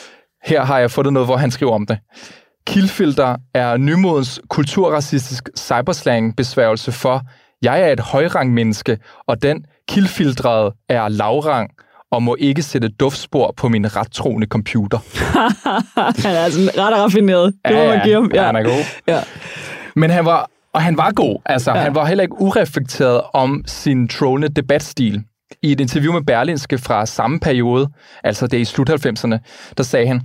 Her 0.50 0.64
har 0.64 0.78
jeg 0.78 0.90
fundet 0.90 1.12
noget, 1.12 1.26
hvor 1.26 1.36
han 1.36 1.50
skriver 1.50 1.72
om 1.72 1.86
det. 1.86 1.98
Killfilter 2.66 3.36
er 3.54 3.76
nymodens 3.76 4.40
kulturracistisk 4.48 5.48
cyberslang-besværgelse 5.58 6.92
for, 6.92 7.22
jeg 7.62 7.82
er 7.82 7.92
et 7.92 8.00
højrangmenneske, 8.00 8.98
og 9.26 9.42
den 9.42 9.64
kildfiltrede 9.88 10.72
er 10.88 11.08
lavrang 11.08 11.70
og 12.12 12.22
må 12.22 12.36
ikke 12.38 12.62
sætte 12.62 12.88
duftspor 12.88 13.54
på 13.56 13.68
min 13.68 13.96
rettroende 13.96 14.46
computer. 14.46 14.98
han 16.26 16.36
er 16.36 16.40
altså 16.40 16.60
ret 16.78 16.94
raffineret. 17.02 17.54
Det 17.64 17.74
ja, 17.74 17.82
må 17.82 17.88
man 17.88 18.00
give 18.04 18.14
ham. 18.14 18.30
Ja, 18.34 18.44
han 18.44 18.56
er 18.56 18.62
god. 18.62 18.84
Ja. 19.14 19.20
Men 19.96 20.10
han 20.10 20.24
var, 20.24 20.50
og 20.72 20.82
han 20.82 20.96
var 20.96 21.12
god. 21.12 21.42
Altså, 21.44 21.74
ja. 21.74 21.80
han 21.80 21.94
var 21.94 22.04
heller 22.04 22.22
ikke 22.22 22.40
ureflekteret 22.40 23.20
om 23.32 23.64
sin 23.66 24.08
trollende 24.08 24.48
debatstil. 24.48 25.22
I 25.62 25.72
et 25.72 25.80
interview 25.80 26.12
med 26.12 26.22
Berlinske 26.22 26.78
fra 26.78 27.06
samme 27.06 27.40
periode, 27.40 27.88
altså 28.24 28.46
det 28.46 28.58
i 28.58 28.64
slut 28.64 28.90
90'erne, 28.90 29.38
der 29.76 29.82
sagde 29.82 30.06
han, 30.06 30.20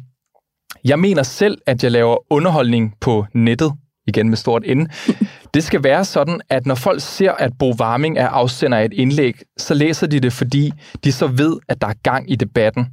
jeg 0.83 0.99
mener 0.99 1.23
selv, 1.23 1.57
at 1.67 1.83
jeg 1.83 1.91
laver 1.91 2.17
underholdning 2.29 2.93
på 3.01 3.25
nettet, 3.33 3.73
igen 4.07 4.29
med 4.29 4.37
stort 4.37 4.63
N. 4.77 4.79
Det 5.53 5.63
skal 5.63 5.83
være 5.83 6.05
sådan, 6.05 6.41
at 6.49 6.65
når 6.65 6.75
folk 6.75 7.01
ser, 7.01 7.31
at 7.31 7.51
Bo 7.59 7.73
Warming 7.79 8.17
er 8.17 8.27
afsender 8.27 8.77
af 8.77 8.85
et 8.85 8.93
indlæg, 8.93 9.35
så 9.57 9.73
læser 9.73 10.07
de 10.07 10.19
det, 10.19 10.33
fordi 10.33 10.71
de 11.03 11.11
så 11.11 11.27
ved, 11.27 11.57
at 11.69 11.81
der 11.81 11.87
er 11.87 11.93
gang 12.03 12.31
i 12.31 12.35
debatten. 12.35 12.87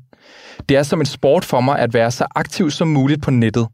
Det 0.68 0.76
er 0.76 0.82
som 0.82 1.00
en 1.00 1.06
sport 1.06 1.44
for 1.44 1.60
mig 1.60 1.78
at 1.78 1.94
være 1.94 2.10
så 2.10 2.26
aktiv 2.34 2.70
som 2.70 2.88
muligt 2.88 3.22
på 3.22 3.30
nettet. 3.30 3.68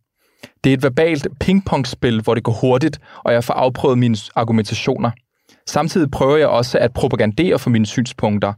Det 0.65 0.71
er 0.71 0.75
et 0.75 0.83
verbalt 0.83 1.27
pingpongspil, 1.41 2.21
hvor 2.23 2.35
det 2.35 2.45
går 2.45 2.53
hurtigt, 2.53 3.01
og 3.25 3.33
jeg 3.33 3.45
får 3.45 3.55
afprøvet 3.55 3.99
mine 3.99 4.17
argumentationer. 4.35 5.11
Samtidig 5.67 6.11
prøver 6.11 6.37
jeg 6.37 6.49
også 6.49 6.79
at 6.79 6.93
propagandere 6.93 7.59
for 7.59 7.71
mine 7.71 7.87
synspunkter. 7.87 8.53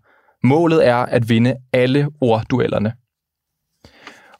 Målet 0.47 0.87
er 0.87 0.97
at 0.97 1.29
vinde 1.29 1.55
alle 1.73 2.09
ordduellerne. 2.21 2.93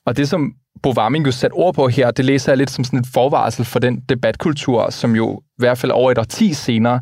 Og 0.07 0.17
det, 0.17 0.29
som 0.29 0.53
Bo 0.87 0.93
Warming 0.93 1.27
jo 1.27 1.33
sat 1.33 1.51
ord 1.55 1.75
på 1.75 1.89
her, 1.89 2.11
det 2.11 2.25
læser 2.25 2.53
jeg 2.53 2.57
lidt 2.57 2.71
som 2.71 2.85
sådan 2.85 2.99
et 2.99 3.07
forvarsel 3.15 3.65
for 3.65 3.79
den 3.79 4.01
debatkultur, 4.09 4.91
som 4.91 5.17
jo 5.17 5.39
i 5.39 5.59
hvert 5.59 5.79
fald 5.79 5.93
over 5.93 6.11
et 6.11 6.19
årti 6.19 6.53
senere 6.53 7.01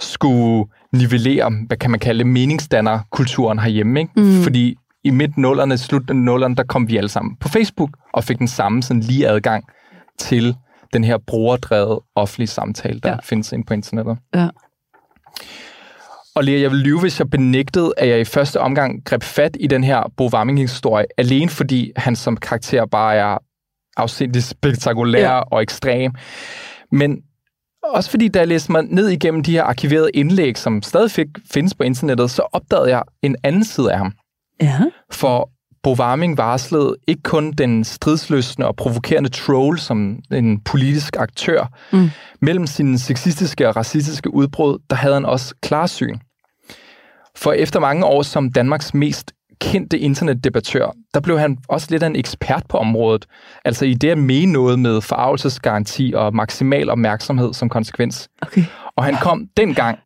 skulle 0.00 0.64
nivellere, 0.92 1.52
hvad 1.66 1.76
kan 1.76 1.90
man 1.90 2.00
kalde 2.00 2.24
meningsdannerkulturen 2.24 3.58
herhjemme. 3.58 4.00
Ikke? 4.00 4.12
Mm. 4.16 4.42
Fordi 4.42 4.76
i 5.04 5.10
midt 5.10 5.38
nullerne, 5.38 5.78
slut 5.78 6.10
nullerne, 6.10 6.56
der 6.56 6.62
kom 6.62 6.88
vi 6.88 6.96
alle 6.96 7.08
sammen 7.08 7.36
på 7.36 7.48
Facebook 7.48 7.90
og 8.12 8.24
fik 8.24 8.38
den 8.38 8.48
samme 8.48 8.82
sådan 8.82 9.02
lige 9.02 9.28
adgang 9.28 9.64
til 10.18 10.56
den 10.92 11.04
her 11.04 11.18
brugerdrevet 11.26 11.98
offentlige 12.14 12.48
samtale, 12.48 13.00
der 13.00 13.10
ja. 13.10 13.16
findes 13.22 13.52
inde 13.52 13.64
på 13.64 13.74
internettet. 13.74 14.18
Ja. 14.34 14.48
Og 16.40 16.44
Lea, 16.44 16.60
jeg 16.60 16.70
vil 16.70 16.78
lyve, 16.78 17.00
hvis 17.00 17.18
jeg 17.18 17.30
benægtede, 17.30 17.92
at 17.96 18.08
jeg 18.08 18.20
i 18.20 18.24
første 18.24 18.60
omgang 18.60 19.04
greb 19.04 19.22
fat 19.22 19.56
i 19.60 19.66
den 19.66 19.84
her 19.84 20.12
Bo 20.16 20.28
Warming-historie, 20.32 21.06
alene 21.18 21.50
fordi 21.50 21.92
han 21.96 22.16
som 22.16 22.36
karakter 22.36 22.86
bare 22.86 23.14
er 23.14 23.38
afsindigt 23.96 24.44
spektakulær 24.44 25.34
ja. 25.34 25.40
og 25.40 25.62
ekstrem. 25.62 26.12
Men 26.92 27.18
også 27.84 28.10
fordi, 28.10 28.28
da 28.28 28.38
jeg 28.38 28.48
læste 28.48 28.72
mig 28.72 28.82
ned 28.82 29.08
igennem 29.08 29.42
de 29.42 29.52
her 29.52 29.62
arkiverede 29.62 30.10
indlæg, 30.14 30.58
som 30.58 30.82
stadig 30.82 31.10
fik, 31.10 31.26
findes 31.52 31.74
på 31.74 31.82
internettet, 31.82 32.30
så 32.30 32.42
opdagede 32.52 32.88
jeg 32.90 33.02
en 33.22 33.36
anden 33.42 33.64
side 33.64 33.92
af 33.92 33.98
ham. 33.98 34.12
Ja. 34.62 34.78
For 35.12 35.50
Bo 35.82 35.94
Warming 35.94 36.36
varslede 36.36 36.96
ikke 37.06 37.22
kun 37.22 37.52
den 37.52 37.84
stridsløsende 37.84 38.68
og 38.68 38.76
provokerende 38.76 39.30
troll 39.30 39.78
som 39.78 40.18
en 40.32 40.60
politisk 40.60 41.16
aktør. 41.16 41.72
Mm. 41.92 42.10
Mellem 42.40 42.66
sine 42.66 42.98
sexistiske 42.98 43.68
og 43.68 43.76
racistiske 43.76 44.34
udbrud, 44.34 44.78
der 44.90 44.96
havde 44.96 45.14
han 45.14 45.24
også 45.24 45.54
klarsyn. 45.62 46.18
For 47.40 47.52
efter 47.52 47.80
mange 47.80 48.04
år 48.04 48.22
som 48.22 48.52
Danmarks 48.52 48.94
mest 48.94 49.32
kendte 49.60 49.98
internetdebattør, 49.98 50.94
der 51.14 51.20
blev 51.20 51.38
han 51.38 51.58
også 51.68 51.86
lidt 51.90 52.02
af 52.02 52.06
en 52.06 52.16
ekspert 52.16 52.62
på 52.68 52.76
området. 52.76 53.26
Altså 53.64 53.84
i 53.84 53.94
det 53.94 54.10
at 54.10 54.18
mene 54.18 54.52
noget 54.52 54.78
med 54.78 55.00
forarvelsesgaranti 55.00 56.12
og 56.16 56.34
maksimal 56.34 56.90
opmærksomhed 56.90 57.54
som 57.54 57.68
konsekvens. 57.68 58.28
Okay. 58.42 58.64
Og 58.96 59.04
han 59.04 59.14
kom 59.22 59.46
dengang 59.56 59.98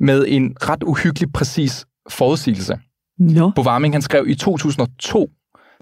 med 0.00 0.24
en 0.28 0.56
ret 0.60 0.82
uhyggelig 0.82 1.32
præcis 1.32 1.86
forudsigelse. 2.10 2.78
Nå. 3.18 3.52
Bo 3.56 3.62
Warming, 3.62 3.94
han 3.94 4.02
skrev 4.02 4.24
i 4.28 4.34
2002 4.34 5.30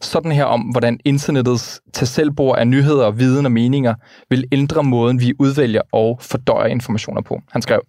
sådan 0.02 0.32
her 0.32 0.44
om, 0.44 0.60
hvordan 0.60 1.00
internettets 1.04 1.80
tasselbord 1.92 2.58
af 2.58 2.68
nyheder, 2.68 3.10
viden 3.10 3.46
og 3.46 3.52
meninger 3.52 3.94
vil 4.30 4.44
ændre 4.52 4.82
måden, 4.82 5.20
vi 5.20 5.32
udvælger 5.38 5.82
og 5.92 6.18
fordøjer 6.20 6.66
informationer 6.66 7.22
på. 7.22 7.40
Han 7.50 7.62
skrev, 7.62 7.80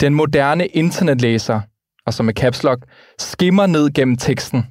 den 0.00 0.14
moderne 0.14 0.66
internetlæser, 0.66 1.60
og 2.06 2.14
som 2.14 2.26
med 2.26 2.34
caps 2.34 2.62
lock, 2.62 2.84
skimmer 3.18 3.66
ned 3.66 3.92
gennem 3.92 4.16
teksten. 4.16 4.66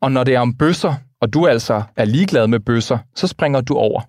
Og 0.00 0.12
når 0.12 0.24
det 0.24 0.34
er 0.34 0.40
om 0.40 0.54
bøsser, 0.54 0.94
og 1.20 1.32
du 1.32 1.46
altså 1.46 1.82
er 1.96 2.04
ligeglad 2.04 2.46
med 2.46 2.60
bøsser, 2.60 2.98
så 3.14 3.26
springer 3.26 3.60
du 3.60 3.74
over. 3.74 4.00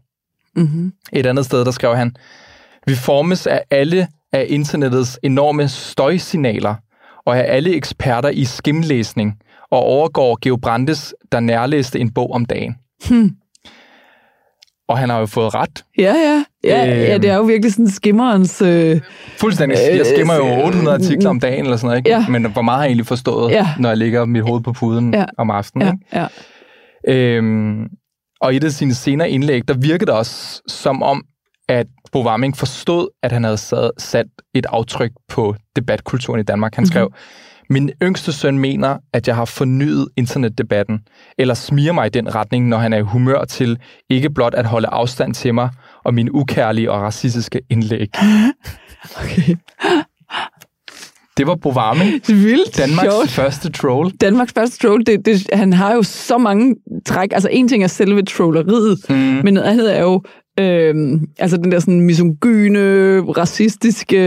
Mm-hmm. 0.55 0.93
Et 1.13 1.25
andet 1.25 1.45
sted, 1.45 1.65
der 1.65 1.71
skrev 1.71 1.95
han, 1.95 2.15
vi 2.87 2.95
formes 2.95 3.47
af 3.47 3.63
alle 3.71 4.07
af 4.33 4.45
internettets 4.49 5.19
enorme 5.23 5.67
støjsignaler, 5.67 6.75
og 7.25 7.37
er 7.37 7.41
alle 7.41 7.75
eksperter 7.75 8.29
i 8.29 8.45
skimlæsning, 8.45 9.39
og 9.71 9.79
overgår 9.79 10.37
Geo 10.41 10.55
Brandes, 10.55 11.13
der 11.31 11.39
nærlæste 11.39 11.99
en 11.99 12.13
bog 12.13 12.31
om 12.31 12.45
dagen. 12.45 12.75
Hmm. 13.09 13.31
Og 14.89 14.97
han 14.97 15.09
har 15.09 15.19
jo 15.19 15.25
fået 15.25 15.55
ret. 15.55 15.83
Ja, 15.97 16.13
ja. 16.15 16.43
Ja, 16.63 16.91
Øhm. 16.91 16.99
ja, 17.01 17.17
det 17.17 17.29
er 17.29 17.35
jo 17.35 17.41
virkelig 17.43 17.71
sådan 17.73 17.89
skimmerens... 17.89 18.61
Øh, 18.61 19.01
Fuldstændig. 19.39 19.77
Jeg 19.97 20.05
skimmer 20.05 20.35
jo 20.35 20.65
800 20.65 20.95
artikler 20.97 21.29
om 21.29 21.39
dagen, 21.39 21.63
eller 21.65 21.77
sådan 21.77 21.87
noget, 21.87 21.97
ikke? 21.97 22.09
Ja. 22.09 22.25
Men 22.29 22.45
hvor 22.51 22.61
meget 22.61 22.77
har 22.77 22.83
jeg 22.83 22.89
egentlig 22.89 23.05
forstået, 23.05 23.51
Ja. 23.51 23.67
når 23.79 23.89
jeg 23.89 23.97
ligger 23.97 24.25
mit 24.25 24.43
hoved 24.43 24.61
på 24.61 24.73
puden 24.73 25.13
Ja. 25.13 25.25
om 25.37 25.49
aftenen, 25.51 25.87
ja, 25.87 25.91
ikke? 26.21 26.27
ja. 27.07 27.37
Øhm, 27.37 27.83
og 28.41 28.53
i 28.53 28.57
et 28.57 28.63
af 28.63 28.71
sine 28.71 28.93
senere 28.93 29.29
indlæg, 29.29 29.67
der 29.67 29.73
virkede 29.73 30.05
det 30.05 30.13
også 30.15 30.61
som 30.67 31.03
om, 31.03 31.23
at 31.69 31.87
Bo 32.11 32.25
Warming 32.25 32.57
forstod, 32.57 33.07
at 33.23 33.31
han 33.31 33.43
havde 33.43 33.57
sat, 33.57 33.91
sat 33.97 34.25
et 34.55 34.65
aftryk 34.69 35.11
på 35.29 35.55
debatkulturen 35.75 36.39
i 36.39 36.43
Danmark. 36.43 36.75
Han 36.75 36.85
skrev, 36.85 37.11
min 37.69 37.91
yngste 38.03 38.33
søn 38.33 38.59
mener, 38.59 38.97
at 39.13 39.27
jeg 39.27 39.35
har 39.35 39.45
fornyet 39.45 40.07
internetdebatten, 40.17 40.99
eller 41.37 41.53
smiger 41.53 41.91
mig 41.93 42.05
i 42.05 42.09
den 42.09 42.35
retning, 42.35 42.67
når 42.67 42.77
han 42.77 42.93
er 42.93 42.97
i 42.97 43.01
humør 43.01 43.45
til 43.45 43.77
ikke 44.09 44.29
blot 44.29 44.53
at 44.53 44.65
holde 44.65 44.87
afstand 44.87 45.33
til 45.33 45.53
mig 45.53 45.69
og 46.05 46.13
mine 46.13 46.35
ukærlige 46.35 46.91
og 46.91 47.01
racistiske 47.01 47.61
indlæg. 47.69 48.07
Okay. 49.23 49.55
Det 51.37 51.47
var 51.47 51.55
Bo 51.55 51.69
Warming, 51.71 52.13
Det 52.13 52.29
er 52.29 52.33
vildt 52.35 52.77
Danmarks 52.77 53.01
sjovt. 53.13 53.29
første 53.29 53.71
troll. 53.71 54.11
Danmarks 54.11 54.53
første 54.53 54.87
troll, 54.87 55.05
det, 55.05 55.25
det, 55.25 55.47
han 55.53 55.73
har 55.73 55.93
jo 55.93 56.03
så 56.03 56.37
mange 56.37 56.75
træk. 57.05 57.29
Altså 57.33 57.49
en 57.51 57.67
ting 57.67 57.83
er 57.83 57.87
selve 57.87 58.21
trolleriet, 58.23 58.99
Mm. 59.09 59.15
men 59.15 59.53
noget 59.53 59.67
andet 59.67 59.97
er 59.97 60.01
jo 60.01 60.23
øh, 60.59 61.21
altså 61.39 61.57
den 61.57 61.71
der 61.71 61.79
sådan 61.79 62.01
misogyne, 62.01 62.79
racistiske... 63.21 64.17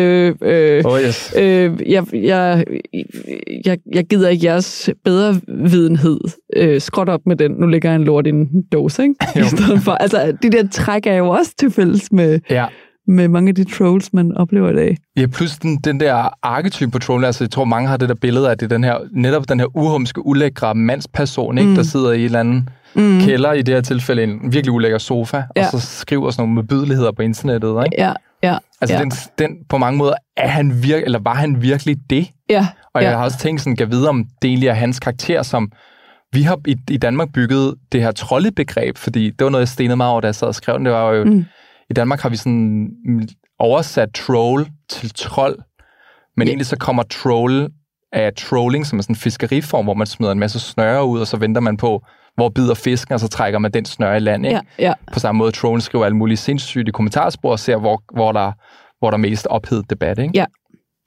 Øh, 0.43 0.83
Oh 0.85 1.01
yes. 1.01 1.35
øh, 1.39 1.71
jeg, 1.87 2.05
jeg, 2.15 2.65
jeg, 3.67 3.79
jeg 3.95 4.05
gider 4.05 4.29
ikke 4.29 4.47
jeres 4.47 4.91
bedre 5.05 5.41
videnhed. 5.49 6.21
Øh, 6.57 6.81
skråt 6.81 7.09
op 7.09 7.21
med 7.27 7.37
den. 7.37 7.51
Nu 7.53 7.67
ligger 7.67 7.89
jeg 7.91 7.97
en 7.97 8.05
lort 8.05 8.27
i 8.27 8.31
en 8.31 8.49
dåse, 8.73 9.03
ikke? 9.03 9.15
I 9.37 9.39
Jo. 9.39 9.45
stedet 9.45 9.81
for. 9.83 9.93
Altså, 9.93 10.33
de 10.43 10.51
der 10.51 10.69
træk 10.73 11.07
er 11.07 11.15
jo 11.17 11.29
også 11.29 11.53
til 11.59 11.71
fælles 11.71 12.13
med, 12.13 12.41
Ja. 12.51 12.67
Med 13.07 13.29
mange 13.29 13.49
af 13.49 13.55
de 13.55 13.65
trolls, 13.65 14.13
man 14.13 14.37
oplever 14.37 14.71
i 14.71 14.75
dag. 14.75 14.97
Ja, 15.17 15.27
plus 15.27 15.59
den, 15.59 15.77
den 15.77 16.01
der 16.01 16.29
arketype 16.43 16.91
på 16.91 16.99
troll, 16.99 17.25
altså 17.25 17.45
jeg 17.45 17.51
tror 17.51 17.65
mange 17.65 17.89
har 17.89 17.97
det 17.97 18.09
der 18.09 18.15
billede 18.15 18.51
af, 18.51 18.59
det 18.59 18.71
den 18.71 18.85
her, 18.85 18.99
netop 19.13 19.49
den 19.49 19.61
her 19.61 19.77
uhumske, 19.77 20.27
ulækre 20.27 20.75
mandsperson, 20.75 21.59
ikke, 21.59 21.71
Mm. 21.71 21.77
der 21.77 21.83
sidder 21.83 22.13
i 22.13 22.19
en 22.19 22.25
eller 22.25 22.41
anden 22.41 22.69
Mm. 22.95 23.21
kælder, 23.21 23.53
i 23.53 23.63
det 23.63 23.75
her 23.75 23.81
tilfælde 23.83 24.23
en 24.23 24.41
virkelig 24.53 24.73
ulækker 24.73 24.99
sofa, 24.99 25.37
Ja. 25.57 25.67
og 25.67 25.71
så 25.71 25.81
skriver 25.81 26.31
sådan 26.31 26.43
nogle 26.43 26.55
modbydeligheder 26.55 27.13
på 27.13 27.23
internettet. 27.23 27.85
Ikke? 27.85 28.03
Ja, 28.05 28.13
ja, 28.43 28.59
Altså 28.81 28.97
ja. 28.97 29.01
den, 29.03 29.11
den, 29.39 29.57
på 29.69 29.79
mange 29.79 29.99
måder, 29.99 30.15
er 30.37 30.49
han 30.49 30.83
virke, 30.83 31.05
eller 31.05 31.19
var 31.19 31.35
han 31.35 31.63
virkelig 31.63 31.97
det? 32.11 32.27
ja. 32.51 32.67
Og 32.95 33.03
ja. 33.03 33.09
jeg 33.09 33.19
har 33.19 33.25
også 33.25 33.39
tænkt 33.39 33.61
sådan, 33.61 33.77
kan 33.77 33.91
vide, 33.91 34.09
om 34.09 34.25
det 34.43 34.49
egentlig 34.49 34.69
er 34.69 34.73
hans 34.75 35.01
karakter, 35.01 35.43
som 35.43 35.73
vi 36.33 36.43
har 36.43 36.59
i, 36.67 36.77
i 36.91 36.97
Danmark 36.97 37.29
bygget 37.35 37.75
det 37.93 38.03
her 38.03 38.11
troldebegreb, 38.11 38.97
fordi 38.99 39.25
det 39.31 39.45
var 39.45 39.51
noget, 39.51 39.61
jeg 39.63 39.69
stenede 39.69 39.97
meget 39.97 40.11
over, 40.13 40.21
da 40.21 40.27
jeg 40.27 40.35
sad 40.35 40.49
og 40.49 40.55
skrev 40.55 40.77
den. 40.77 40.85
Det 40.87 40.93
var 40.95 41.13
jo, 41.13 41.25
Mm. 41.25 41.45
I 41.93 41.95
Danmark 41.95 42.21
har 42.21 42.29
vi 42.29 42.37
sådan 42.37 42.89
oversat 43.59 44.09
troll 44.15 44.67
til 44.91 45.11
trold, 45.15 45.59
men 46.37 46.47
Ja. 46.49 46.51
egentlig 46.51 46.67
så 46.67 46.77
kommer 46.77 47.03
troll 47.03 47.69
af 48.13 48.31
trolling, 48.37 48.87
som 48.87 48.99
er 48.99 49.03
sådan 49.03 49.13
en 49.13 49.19
fiskeriform, 49.21 49.85
hvor 49.85 49.95
man 49.95 50.07
smider 50.07 50.33
en 50.33 50.39
masse 50.39 50.61
snøre 50.61 51.05
ud, 51.07 51.21
og 51.21 51.27
så 51.27 51.37
venter 51.37 51.61
man 51.61 51.77
på, 51.77 52.03
hvor 52.35 52.49
bider 52.49 52.75
fisken, 52.75 53.15
og 53.15 53.21
så 53.21 53.29
trækker 53.29 53.59
man 53.59 53.71
den 53.71 53.85
snøre 53.85 54.17
i 54.17 54.21
land. 54.21 54.47
Ikke? 54.47 54.61
Ja, 54.79 54.85
ja. 54.87 54.93
På 55.13 55.19
samme 55.19 55.39
måde, 55.39 55.53
trollen 55.53 55.81
skriver 55.81 56.05
alle 56.05 56.17
mulige 56.17 56.37
sindssygt 56.37 56.89
i 56.89 56.91
kommentarspor 56.91 57.51
og 57.51 57.59
ser, 57.59 57.77
hvor, 57.77 58.03
hvor, 58.15 58.33
der, 58.33 58.53
hvor 58.99 59.11
der 59.11 59.17
er 59.17 59.21
mest 59.21 59.47
ophedet 59.47 59.91
debat. 59.91 60.19
Ikke? 60.19 60.31
Ja. 60.35 60.45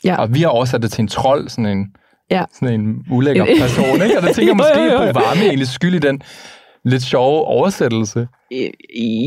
Ja. 0.04 0.16
Og 0.22 0.34
vi 0.34 0.42
har 0.42 0.48
oversat 0.50 0.82
det 0.82 0.92
til 0.92 1.02
en 1.02 1.08
trold, 1.08 1.50
sådan 1.50 1.66
en, 1.66 1.88
Ja. 2.32 2.44
sådan 2.54 2.80
en 2.82 2.96
ulækker 3.12 3.46
person. 3.62 4.02
Ikke? 4.04 4.18
Og 4.18 4.24
det 4.24 4.36
tænker 4.36 4.52
Jo, 4.52 4.54
måske, 4.64 4.80
jo, 4.84 4.92
jo. 5.06 5.14
Bo 5.14 5.20
Varme 5.20 5.42
egentlig 5.46 5.68
skyld 5.68 5.96
i 5.96 6.00
den 6.00 6.22
lidt 6.86 7.04
sjove 7.04 7.42
oversættelse. 7.46 8.28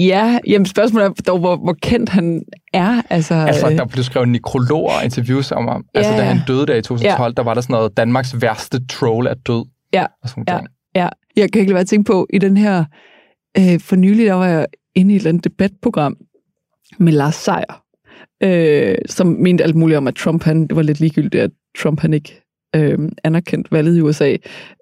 Ja, 0.07 0.38
jamen 0.47 0.66
spørgsmålet 0.66 1.07
er 1.07 1.12
dog, 1.27 1.38
hvor, 1.38 1.57
hvor 1.57 1.77
kendt 1.83 2.11
han 2.11 2.42
er. 2.73 3.03
Altså, 3.11 3.35
Altså, 3.35 3.71
øh, 3.71 3.77
der 3.77 3.87
blev 3.87 4.05
skrevet 4.05 4.29
nekrologer 4.29 4.92
og 4.99 5.05
interviews 5.05 5.53
om 5.53 5.68
ham. 5.68 5.85
Altså, 5.94 6.12
Ja, 6.12 6.18
da 6.18 6.23
ja. 6.25 6.29
han 6.29 6.40
døde 6.47 6.66
der 6.66 6.75
i 6.75 6.83
2012, 6.83 7.35
der 7.35 7.42
var 7.42 7.55
der 7.55 7.61
sådan 7.61 7.75
noget, 7.75 7.97
Danmarks 7.97 8.42
værste 8.42 8.87
troll 8.87 9.27
er 9.27 9.35
død. 9.35 9.64
Ja, 9.92 10.07
Og 10.23 10.29
sådan 10.29 10.44
ja. 10.49 10.59
Ja, 10.94 11.09
jeg 11.37 11.53
kan 11.53 11.61
ikke 11.61 11.71
lade 11.71 11.75
være 11.75 11.81
at 11.81 11.87
tænke 11.88 12.07
på, 12.12 12.27
i 12.33 12.38
den 12.38 12.57
her, 12.57 12.85
øh, 13.59 13.81
for 13.81 13.97
nylig, 13.97 14.27
der 14.27 14.35
var 14.35 14.47
jeg 14.47 14.66
inde 14.94 15.12
i 15.12 15.16
et 15.16 15.21
eller 15.21 15.29
andet 15.29 15.44
debatprogram 15.44 16.16
med 16.99 17.12
Lars 17.12 17.35
Seier, 17.35 17.83
øh, 18.42 18.94
som 19.07 19.27
mente 19.27 19.64
alt 19.64 19.77
muligt 19.77 19.97
om, 19.97 20.07
at 20.09 20.14
Trump, 20.14 20.42
han, 20.42 20.66
det 20.66 20.77
var 20.77 20.83
lidt 20.83 21.01
ligegyldigt, 21.01 21.42
at 21.42 21.51
Trump, 21.79 22.01
han 22.01 22.14
ikke 22.14 22.42
øh, 22.76 22.98
anerkendt 23.24 23.72
valget 23.72 23.96
i 23.96 24.00
USA. 24.00 24.37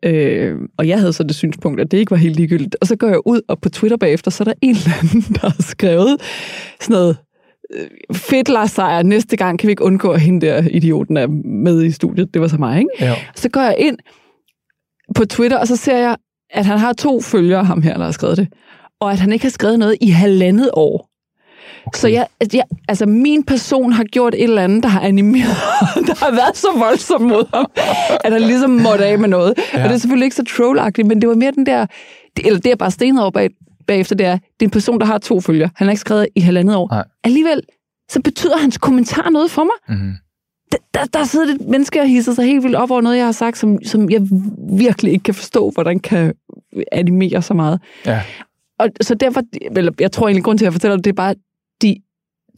Øh, 0.05 0.57
og 0.79 0.89
jeg 0.89 0.99
havde 0.99 1.13
så 1.13 1.23
det 1.23 1.37
synspunkt, 1.37 1.81
at 1.81 1.91
det 1.91 1.99
ikke 1.99 2.11
var 2.11 2.17
helt 2.17 2.37
ligegyldigt. 2.37 2.77
Og 2.81 2.87
så 2.87 2.97
går 2.97 3.09
jeg 3.09 3.27
ud, 3.27 3.41
og 3.49 3.61
på 3.61 3.69
Twitter 3.69 3.97
bagefter, 3.97 4.31
så 4.31 4.43
er 4.43 4.45
der 4.45 4.55
en 4.63 4.71
eller 4.71 4.93
anden, 5.03 5.21
der 5.35 5.41
har 5.41 5.63
skrevet 5.63 6.21
sådan 6.81 6.95
noget, 6.95 7.17
øh, 7.75 8.17
fedt 8.17 8.49
Lars 8.49 8.71
Seier, 8.71 9.03
næste 9.03 9.37
gang 9.37 9.59
kan 9.59 9.67
vi 9.67 9.71
ikke 9.71 9.85
undgå, 9.85 10.11
at 10.11 10.21
hende 10.21 10.47
der 10.47 10.69
idioten 10.71 11.17
er 11.17 11.27
med 11.45 11.85
i 11.85 11.91
studiet. 11.91 12.35
Det 12.35 12.43
var 12.43 12.49
så 12.49 12.57
mig, 12.57 12.79
ikke? 12.79 12.91
Ja. 13.01 13.15
Så 13.35 13.49
går 13.49 13.61
jeg 13.61 13.77
ind 13.79 13.99
på 15.15 15.25
Twitter, 15.25 15.59
og 15.59 15.69
så 15.69 15.77
ser 15.77 15.99
jeg, 15.99 16.17
at 16.51 16.67
han 16.67 16.79
har 16.79 16.93
to 16.93 17.21
følgere, 17.21 17.65
ham 17.65 17.83
her, 17.83 17.97
der 17.97 18.05
har 18.05 18.13
skrevet 18.13 18.37
det. 18.37 18.49
Og 19.01 19.13
at 19.13 19.19
han 19.19 19.33
ikke 19.33 19.45
har 19.45 19.51
skrevet 19.51 19.79
noget 19.79 19.97
i 20.01 20.11
halvandet 20.11 20.71
år. 20.73 21.09
Okay. 21.87 21.99
Så 21.99 22.09
jeg, 22.09 22.27
jeg, 22.53 22.65
altså 22.89 23.07
min 23.07 23.45
person 23.45 23.93
har 23.93 24.05
gjort 24.05 24.35
et 24.35 24.43
eller 24.43 24.63
andet, 24.63 24.83
der 24.83 24.89
har 24.89 25.01
animeret, 25.01 25.57
der 26.09 26.25
har 26.25 26.31
været 26.31 26.57
så 26.57 26.69
voldsomt 26.79 27.25
mod 27.25 27.45
ham, 27.55 27.67
at 28.25 28.33
han 28.33 28.43
ligesom 28.43 28.71
måtte 28.71 29.05
af 29.05 29.19
med 29.19 29.29
noget. 29.29 29.55
Ja. 29.75 29.83
Og 29.83 29.89
det 29.89 29.95
er 29.95 29.99
selvfølgelig 29.99 30.27
ikke 30.27 30.37
så 30.37 30.45
trollagtigt, 30.45 31.09
men 31.09 31.21
det 31.21 31.29
var 31.29 31.35
mere 31.35 31.51
den 31.51 31.67
der, 31.67 31.87
det, 32.37 32.47
eller 32.47 32.61
det 32.61 32.73
er 32.73 32.77
bare 32.77 32.91
stenet 32.91 33.23
over 33.23 33.31
bag, 33.31 33.51
bagefter, 33.87 34.15
det 34.15 34.27
er, 34.27 34.35
det 34.37 34.61
er 34.61 34.65
en 34.65 34.71
person, 34.71 35.01
der 35.01 35.07
har 35.07 35.19
to 35.19 35.41
følgere. 35.41 35.71
Han 35.77 35.87
har 35.87 35.93
ikke 35.93 36.01
skrevet 36.01 36.27
i 36.35 36.41
halvandet 36.41 36.77
år. 36.77 36.89
Nej. 36.91 37.05
Alligevel, 37.25 37.63
så 38.11 38.21
betyder 38.23 38.57
hans 38.57 38.79
kommentar 38.79 39.31
noget 39.31 39.51
for 39.51 39.65
mig 39.65 39.97
Mm-hmm. 39.97 40.13
der, 40.73 40.79
der, 40.95 41.19
der 41.19 41.25
sidder 41.25 41.55
et 41.55 41.61
menneske 41.61 42.01
og 42.01 42.07
hisser 42.07 42.33
sig 42.35 42.45
helt 42.45 42.63
vildt 42.63 42.77
op 42.77 42.91
over 42.91 43.01
noget, 43.01 43.17
jeg 43.17 43.25
har 43.25 43.33
sagt, 43.33 43.59
som, 43.59 43.79
som 43.85 44.11
jeg 44.11 44.21
virkelig 44.79 45.13
ikke 45.13 45.23
kan 45.23 45.35
forstå, 45.35 45.71
hvordan 45.75 45.99
kan 45.99 46.35
animere 46.93 47.43
så 47.43 47.55
meget. 47.55 47.81
Ja. 48.07 48.23
Og 48.79 48.89
så 49.01 49.15
derfor, 49.15 49.43
eller 49.77 49.93
jeg 50.01 50.13
tror 50.13 50.29
egentlig, 50.29 50.45
grund 50.45 50.59
til, 50.59 50.65
at 50.65 50.67
jeg 50.67 50.73
fortæller 50.73 50.97
det, 50.97 51.05
det 51.05 51.11
er 51.11 51.15
bare, 51.15 51.35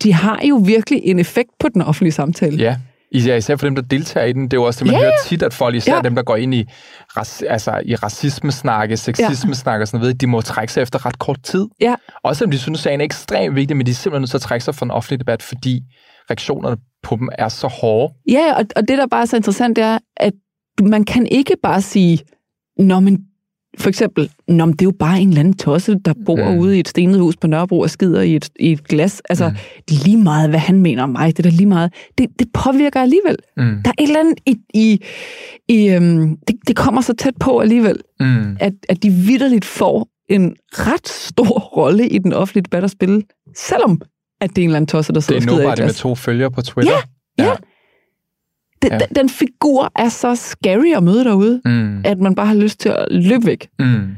de, 0.02 0.12
har 0.12 0.40
jo 0.48 0.56
virkelig 0.56 1.00
en 1.04 1.18
effekt 1.18 1.50
på 1.61 1.68
den 1.68 1.82
offentlige 1.82 2.12
samtale. 2.12 2.56
Ja, 2.56 2.76
især, 3.12 3.37
især 3.37 3.56
for 3.56 3.66
dem, 3.66 3.74
der 3.74 3.82
deltager 3.82 4.26
i 4.26 4.32
den. 4.32 4.42
Det 4.42 4.52
er 4.52 4.56
jo 4.56 4.64
også 4.64 4.84
det, 4.84 4.92
man 4.92 5.00
ja. 5.00 5.06
hører 5.06 5.16
tit, 5.24 5.42
at 5.42 5.54
folk, 5.54 5.74
især 5.74 5.94
ja. 5.94 6.00
dem, 6.00 6.14
der 6.14 6.22
går 6.22 6.37
ind 6.37 6.54
i, 6.54 6.64
altså, 7.48 7.82
i 7.84 7.94
racisme-snakke, 7.94 8.96
sexisme-snakke 8.96 9.84
og 9.84 9.88
sådan 9.88 10.00
noget, 10.00 10.20
de 10.20 10.26
må 10.26 10.40
trække 10.40 10.72
sig 10.72 10.82
efter 10.82 11.06
ret 11.06 11.18
kort 11.18 11.42
tid. 11.42 11.66
Ja. 11.80 11.94
Også 12.22 12.38
selvom 12.38 12.50
de 12.50 12.58
synes, 12.58 12.78
at 12.78 12.82
sagen 12.82 13.00
er 13.00 13.04
ekstremt 13.04 13.56
vigtig, 13.56 13.76
men 13.76 13.87
de 13.87 13.90
er 13.90 13.94
simpelthen 13.94 14.22
nødt 14.22 14.30
til 14.30 14.37
at 14.37 14.42
trække 14.42 14.64
sig 14.64 14.74
fra 14.74 14.87
en 14.87 14.90
offentlig 14.90 15.20
debat, 15.20 15.42
fordi 15.42 15.82
reaktionerne 16.30 16.76
på 17.02 17.16
dem 17.16 17.28
er 17.38 17.48
så 17.48 17.66
hårde. 17.66 18.14
Ja, 18.30 18.52
og, 18.56 18.64
og 18.76 18.88
det, 18.88 18.98
der 18.98 19.06
bare 19.06 19.22
er 19.22 19.26
så 19.26 19.37
interessant, 19.37 19.76
det 19.76 19.84
er, 19.84 19.98
at 20.16 20.32
man 20.82 21.04
kan 21.04 21.26
ikke 21.26 21.56
bare 21.62 21.82
sige, 21.82 22.18
Nå, 22.78 23.00
men 23.00 23.27
for 23.78 23.88
eksempel, 23.88 24.30
Nå, 24.48 24.64
men 24.64 24.72
det 24.72 24.82
er 24.82 24.86
jo 24.86 24.92
bare 24.98 25.20
en 25.20 25.28
eller 25.28 25.40
anden 25.40 25.56
tosse, 25.56 25.98
der 26.04 26.14
bor 26.26 26.50
Mm. 26.52 26.58
ude 26.58 26.76
i 26.76 26.80
et 26.80 26.88
stenet 26.88 27.20
hus 27.20 27.36
på 27.36 27.46
Nørrebro 27.46 27.80
og 27.80 27.90
skider 27.90 28.20
i 28.22 28.36
et, 28.36 28.48
i 28.60 28.72
et 28.72 28.88
glas. 28.88 29.22
Altså, 29.28 29.48
Mm. 29.48 29.54
det 29.88 29.98
er 30.00 30.04
lige 30.04 30.16
meget, 30.16 30.50
hvad 30.50 30.58
han 30.60 30.80
mener 30.82 31.02
om 31.02 31.08
mig. 31.10 31.36
Det 31.36 31.46
er 31.46 31.50
da 31.50 31.56
lige 31.56 31.66
meget. 31.66 31.92
Det, 32.18 32.26
det 32.38 32.46
påvirker 32.52 33.00
alligevel. 33.00 33.36
Mm. 33.56 33.62
Der 33.84 33.90
er 33.98 34.02
et 34.02 34.06
eller 34.06 34.20
andet 34.20 34.34
i... 34.46 34.56
i, 34.74 35.02
i 35.68 35.88
øhm, 35.88 36.36
det, 36.48 36.56
det 36.68 36.76
kommer 36.76 37.00
så 37.00 37.14
tæt 37.18 37.34
på 37.40 37.58
alligevel, 37.58 37.96
Mm. 38.20 38.56
at, 38.60 38.72
at 38.88 39.02
de 39.02 39.10
vidderligt 39.10 39.64
får 39.64 40.08
en 40.30 40.56
ret 40.72 41.08
stor 41.08 41.58
rolle 41.58 42.08
i 42.08 42.18
den 42.18 42.32
offentlige 42.32 42.62
debat 42.62 42.84
at 42.84 42.90
spille, 42.90 43.22
selvom 43.56 44.00
at 44.40 44.50
det 44.50 44.58
er 44.58 44.62
en 44.62 44.68
eller 44.68 44.76
anden 44.76 44.86
tosse, 44.86 45.12
der 45.12 45.20
Det 45.20 45.24
sidder 45.24 45.40
er 45.40 45.42
og 45.42 45.42
skider 45.42 45.56
i 45.58 45.62
et 45.62 45.64
nobody 45.66 45.80
med 45.80 45.86
glas. 45.88 45.98
to 45.98 46.14
følger 46.14 46.48
på 46.48 46.62
Twitter. 46.62 46.92
Ja, 47.38 47.44
ja. 47.44 47.52
Den, 48.82 48.92
Ja. 48.92 48.98
den, 49.16 49.28
figur 49.28 49.92
er 49.96 50.08
så 50.08 50.34
scary 50.34 50.96
at 50.96 51.02
møde 51.02 51.24
derude, 51.24 51.60
Mm. 51.64 52.02
at 52.04 52.18
man 52.18 52.34
bare 52.34 52.46
har 52.46 52.54
lyst 52.54 52.80
til 52.80 52.88
at 52.88 53.06
løbe 53.10 53.46
væk. 53.46 53.68
Mm. 53.78 54.16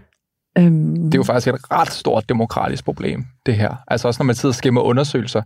Øhm, 0.58 0.94
Det 0.96 1.14
er 1.14 1.18
jo 1.18 1.22
faktisk 1.22 1.48
et 1.54 1.72
ret 1.72 1.90
stort 1.92 2.28
demokratisk 2.28 2.84
problem, 2.84 3.24
det 3.46 3.54
her. 3.56 3.74
Altså 3.88 4.08
også 4.08 4.22
når 4.22 4.24
man 4.26 4.34
sidder 4.34 4.50
og 4.50 4.54
skimmer 4.54 4.80
undersøgelser. 4.80 5.42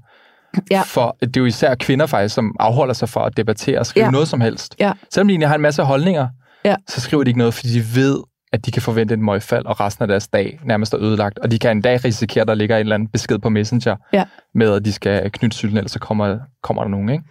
Ja. 0.70 0.82
For 0.86 1.16
det 1.20 1.36
er 1.36 1.40
jo 1.40 1.44
især 1.46 1.74
kvinder 1.74 2.06
faktisk, 2.06 2.34
som 2.34 2.56
afholder 2.60 2.94
sig 2.94 3.08
for 3.08 3.20
at 3.20 3.36
debattere 3.36 3.78
og 3.78 3.86
skrive 3.86 4.04
Ja. 4.04 4.10
noget 4.10 4.28
som 4.28 4.40
helst. 4.40 4.76
Ja. 4.80 4.92
Selvom 5.12 5.28
de 5.28 5.32
egentlig 5.32 5.48
har 5.48 5.54
en 5.54 5.60
masse 5.62 5.82
holdninger, 5.82 6.28
Ja. 6.64 6.74
så 6.88 7.00
skriver 7.00 7.24
de 7.24 7.30
ikke 7.30 7.38
noget, 7.38 7.54
fordi 7.54 7.68
de 7.68 7.84
ved, 7.94 8.18
at 8.52 8.66
de 8.66 8.70
kan 8.70 8.82
forvente 8.82 9.14
et 9.14 9.20
møgfald, 9.20 9.66
og 9.66 9.80
resten 9.80 10.02
af 10.02 10.08
deres 10.08 10.28
dag 10.28 10.60
nærmest 10.64 10.94
er 10.94 11.00
ødelagt. 11.00 11.38
Og 11.38 11.50
de 11.50 11.58
kan 11.58 11.70
endda 11.70 11.98
risikere, 12.04 12.42
at 12.42 12.48
der 12.48 12.54
ligger 12.54 12.76
en 12.76 12.80
eller 12.80 12.94
anden 12.94 13.08
besked 13.08 13.38
på 13.38 13.48
Messenger, 13.48 13.96
Ja. 14.12 14.24
med 14.54 14.72
at 14.74 14.84
de 14.84 14.92
skal 14.92 15.30
knytte 15.30 15.56
cyklen, 15.56 15.76
ellers 15.76 15.90
så 15.92 15.98
kommer, 15.98 16.38
kommer 16.62 16.82
der 16.82 16.90
nogen, 16.90 17.08
ikke? 17.08 17.24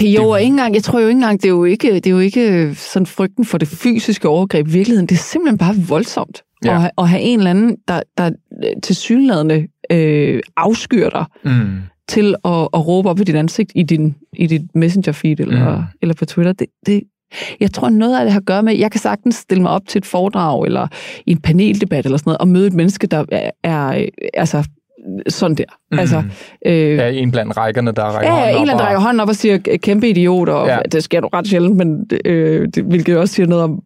Jo, 0.00 0.28
og 0.28 0.40
ikke 0.40 0.50
engang, 0.50 0.74
jeg 0.74 0.82
tror 0.82 1.00
jo 1.00 1.06
ikke 1.06 1.16
engang, 1.16 1.42
det 1.42 1.48
er 1.48 1.52
jo 1.52 1.64
ikke, 1.64 1.94
det 1.94 2.06
er 2.06 2.10
jo 2.10 2.18
ikke 2.18 2.74
sådan 2.74 3.06
frygten 3.06 3.44
for 3.44 3.58
det 3.58 3.68
fysiske 3.68 4.28
overgreb 4.28 4.68
i 4.68 4.70
virkeligheden. 4.70 5.06
Det 5.06 5.14
er 5.14 5.18
simpelthen 5.22 5.58
bare 5.58 5.74
voldsomt 5.88 6.42
Ja. 6.64 6.74
at, 6.74 6.80
ha- 6.80 6.88
at 6.98 7.08
have 7.08 7.22
en 7.22 7.38
eller 7.38 7.50
anden, 7.50 7.76
der, 7.88 8.00
der 8.18 8.30
til 8.82 8.96
synlædende 8.96 9.66
øh, 9.92 10.40
afskyr 10.56 11.08
dig 11.10 11.24
Mm. 11.44 11.66
til 12.08 12.34
at, 12.44 12.68
at 12.74 12.86
råbe 12.88 13.08
op 13.08 13.20
i 13.20 13.24
dit 13.24 13.34
ansigt 13.36 13.72
i, 13.74 13.82
din, 13.82 14.14
i 14.32 14.46
dit 14.46 14.62
messenger-feed 14.74 15.40
eller, 15.40 15.76
Mm. 15.78 15.82
eller 16.02 16.14
på 16.14 16.24
Twitter. 16.24 16.52
Det, 16.52 16.66
det, 16.86 17.02
jeg 17.60 17.72
tror, 17.72 17.88
noget 17.88 18.18
af 18.18 18.24
det 18.24 18.32
har 18.32 18.40
at 18.40 18.46
gøre 18.46 18.62
med, 18.62 18.76
jeg 18.78 18.90
kan 18.90 19.00
sagtens 19.00 19.34
stille 19.34 19.62
mig 19.62 19.70
op 19.70 19.82
til 19.88 19.98
et 19.98 20.06
foredrag 20.06 20.64
eller 20.64 20.88
i 21.26 21.30
en 21.30 21.40
paneldebat 21.40 22.04
eller 22.04 22.18
sådan 22.18 22.28
noget, 22.28 22.38
og 22.38 22.48
møde 22.48 22.66
et 22.66 22.72
menneske, 22.72 23.06
der 23.06 23.24
er, 23.32 23.50
er 23.64 23.88
øh, 23.88 24.08
altså 24.34 24.64
sådan 25.28 25.56
der. 25.56 25.64
Mm. 25.92 25.98
Altså, 25.98 26.22
øh, 26.66 26.72
Ja, 26.74 27.08
en 27.10 27.30
blandt 27.30 27.56
rækkerne, 27.56 27.92
der 27.92 28.02
rækker 28.04 28.32
Ja, 28.34 28.38
ja, 28.38 28.40
hånden 28.44 28.50
en 28.50 28.56
op 28.56 28.62
eller 28.62 28.72
anden 28.74 28.80
og- 28.80 28.86
rækker 28.86 29.00
hånden 29.00 29.20
op 29.20 29.28
og 29.28 29.36
siger, 29.36 29.58
kæmpe 29.82 30.08
idiot, 30.08 30.48
og 30.48 30.66
Ja. 30.66 30.74
ja. 30.74 30.80
det 30.92 31.02
sker 31.04 31.18
jo 31.22 31.28
ret 31.34 31.46
sjældent, 31.48 31.76
men 31.76 32.06
øh, 32.24 32.68
det, 32.74 32.84
hvilket 32.84 33.16
også 33.18 33.34
siger 33.34 33.46
noget 33.46 33.64
om, 33.64 33.80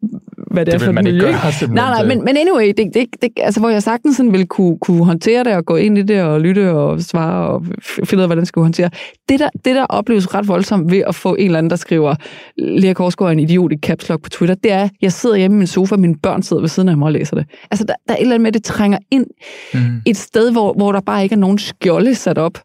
hvad 0.50 0.64
det, 0.66 0.72
Det 0.72 0.80
er 0.82 0.85
for 0.85 0.92
et 0.98 1.04
miljø. 1.04 1.20
gøre. 1.20 1.32
Nej, 1.68 1.90
nej, 1.90 2.04
men, 2.06 2.24
men 2.24 2.37
anyway, 2.37 2.66
det, 2.76 2.90
det, 2.94 3.06
det, 3.22 3.30
altså, 3.37 3.61
hvor 3.61 3.68
jeg 3.68 3.82
sagtens 3.82 4.16
sådan 4.16 4.32
ville 4.32 4.46
kunne, 4.46 4.78
kunne 4.78 5.04
håndtere 5.04 5.44
det, 5.44 5.54
og 5.56 5.64
gå 5.66 5.76
ind 5.76 5.98
i 5.98 6.02
det, 6.02 6.22
og 6.22 6.40
lytte, 6.40 6.70
og 6.70 7.00
svare, 7.00 7.46
og 7.48 7.64
finde 8.04 8.16
ud 8.16 8.22
af, 8.22 8.28
hvordan 8.28 8.40
det 8.40 8.48
skulle 8.48 8.64
håndtere. 8.64 8.90
Det 9.28 9.40
der, 9.40 9.48
det, 9.64 9.74
der 9.76 9.85
opleves 9.85 10.35
ret 10.35 10.48
voldsomt 10.48 10.90
ved 10.90 11.02
at 11.06 11.14
få 11.14 11.35
en 11.35 11.44
eller 11.46 11.58
anden, 11.58 11.70
der 11.70 11.76
skriver, 11.76 12.14
Lea 12.58 12.92
Korsgaard 12.92 13.28
er 13.28 13.32
en 13.32 13.40
idiot 13.40 13.72
i 13.72 13.76
caps 13.76 14.08
lock 14.08 14.22
på 14.22 14.30
Twitter, 14.30 14.54
det 14.54 14.72
er, 14.72 14.88
jeg 15.02 15.12
sidder 15.12 15.37
hjemme 15.37 15.56
i 15.56 15.58
min 15.58 15.66
sofa, 15.66 15.96
mine 15.96 16.14
børn 16.22 16.42
sidder 16.42 16.61
ved 16.62 16.68
siden 16.68 16.88
af 16.88 16.96
mig 16.96 17.06
og 17.06 17.12
læser 17.12 17.37
det. 17.37 17.46
Altså, 17.70 17.85
der, 17.85 17.94
der 18.08 18.14
er 18.14 18.18
et 18.18 18.20
eller 18.22 18.35
andet 18.35 18.42
med, 18.42 18.48
at 18.48 18.54
det 18.54 18.64
trænger 18.64 18.98
ind 19.11 19.26
Mm. 19.74 19.80
et 20.06 20.16
sted, 20.16 20.52
hvor, 20.52 20.72
hvor 20.72 20.92
der 20.92 21.00
bare 21.00 21.12
ikke 21.20 21.33
er 21.33 21.38
nogen 21.38 21.59
skjolde 21.59 22.14
sat 22.14 22.38
op, 22.38 22.59